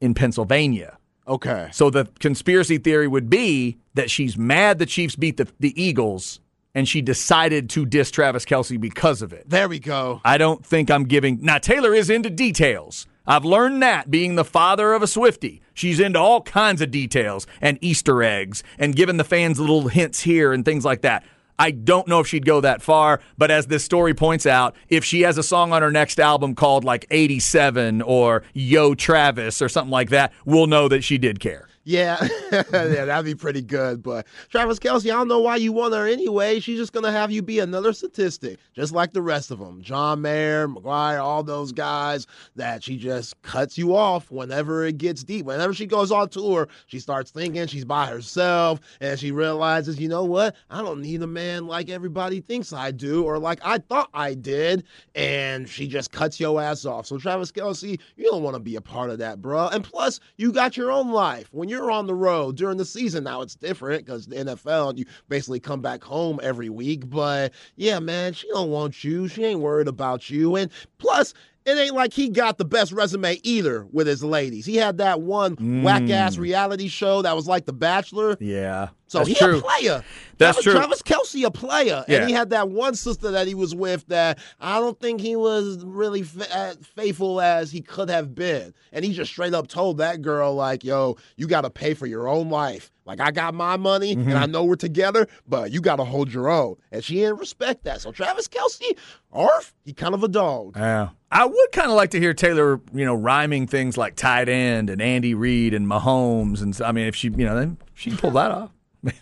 [0.00, 0.96] in Pennsylvania.
[1.26, 5.78] okay, So the conspiracy theory would be that she's mad the Chiefs beat the, the
[5.80, 6.40] Eagles
[6.74, 9.48] and she decided to diss Travis Kelce because of it.
[9.48, 10.20] there we go.
[10.24, 11.38] I don't think I'm giving.
[11.42, 13.06] Now, Taylor is into details.
[13.26, 15.60] I've learned that being the father of a Swiftie.
[15.74, 20.20] She's into all kinds of details and Easter eggs and giving the fans little hints
[20.20, 21.24] here and things like that.
[21.58, 25.04] I don't know if she'd go that far, but as this story points out, if
[25.04, 29.68] she has a song on her next album called like 87 or Yo Travis or
[29.68, 31.68] something like that, we'll know that she did care.
[31.88, 32.18] Yeah,
[32.52, 34.02] yeah, that'd be pretty good.
[34.02, 36.60] But Travis Kelce, I don't know why you want her anyway.
[36.60, 39.80] She's just gonna have you be another statistic, just like the rest of them.
[39.80, 42.26] John Mayer, McGuire, all those guys
[42.56, 45.46] that she just cuts you off whenever it gets deep.
[45.46, 50.08] Whenever she goes on tour, she starts thinking she's by herself, and she realizes, you
[50.10, 50.56] know what?
[50.68, 54.34] I don't need a man like everybody thinks I do, or like I thought I
[54.34, 54.84] did,
[55.14, 57.06] and she just cuts your ass off.
[57.06, 59.68] So Travis Kelce, you don't want to be a part of that, bro.
[59.68, 63.24] And plus, you got your own life when you're on the road during the season.
[63.24, 67.08] Now it's different because the NFL, you basically come back home every week.
[67.08, 69.28] But yeah, man, she don't want you.
[69.28, 70.56] She ain't worried about you.
[70.56, 71.34] And plus,
[71.68, 74.64] it ain't like he got the best resume either with his ladies.
[74.66, 78.36] He had that one whack ass reality show that was like The Bachelor.
[78.40, 78.88] Yeah.
[79.06, 79.58] So that's he true.
[79.58, 80.04] a player.
[80.36, 80.72] That's Travis, true.
[80.74, 82.18] Travis Kelce a player, Yeah.
[82.18, 85.34] and he had that one sister that he was with that I don't think he
[85.34, 89.66] was really fa- as faithful as he could have been, and he just straight up
[89.66, 92.92] told that girl like, "Yo, you got to pay for your own life.
[93.06, 94.28] Like I got my money, Mm-hmm.
[94.28, 97.38] and I know we're together, but you got to hold your own." And she didn't
[97.38, 98.02] respect that.
[98.02, 98.94] So Travis Kelce,
[99.32, 100.76] Arf, he kind of a dog.
[100.76, 101.08] Yeah.
[101.30, 104.88] I would kind of like to hear Taylor, you know, rhyming things like tight end
[104.88, 106.62] and Andy Reid and Mahomes.
[106.62, 108.70] And I mean, if she, you know, then she can pull that off.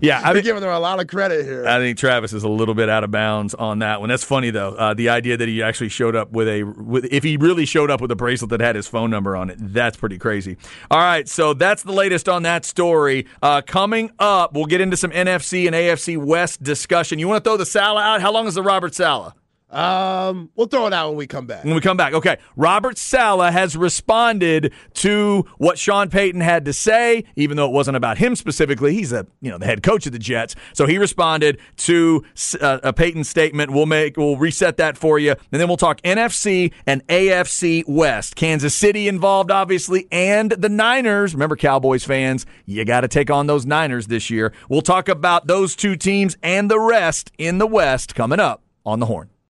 [0.00, 0.20] yeah.
[0.20, 1.66] I I'm mean, giving her a lot of credit here.
[1.66, 4.08] I think Travis is a little bit out of bounds on that one.
[4.08, 4.70] That's funny though.
[4.74, 7.90] Uh, the idea that he actually showed up with a, with, if he really showed
[7.90, 10.56] up with a bracelet that had his phone number on it, that's pretty crazy.
[10.90, 13.26] All right, so that's the latest on that story.
[13.42, 17.18] Uh, coming up, we'll get into some NFC and AFC West discussion.
[17.18, 18.20] You want to throw the Saleh out?
[18.20, 19.32] How long is the Robert Saleh?
[19.70, 21.64] Um, we'll throw it out when we come back.
[21.64, 22.38] When we come back, okay.
[22.56, 27.96] Robert Saleh has responded to what Sean Payton had to say, even though it wasn't
[27.96, 28.94] about him specifically.
[28.94, 32.24] He's a you know the head coach of the Jets, so he responded to
[32.60, 33.70] uh, a Payton statement.
[33.70, 38.36] We'll make we'll reset that for you, and then we'll talk NFC and AFC West.
[38.36, 41.34] Kansas City involved, obviously, and the Niners.
[41.34, 44.54] Remember, Cowboys fans, you got to take on those Niners this year.
[44.70, 49.00] We'll talk about those two teams and the rest in the West coming up on
[49.00, 49.28] the Horn.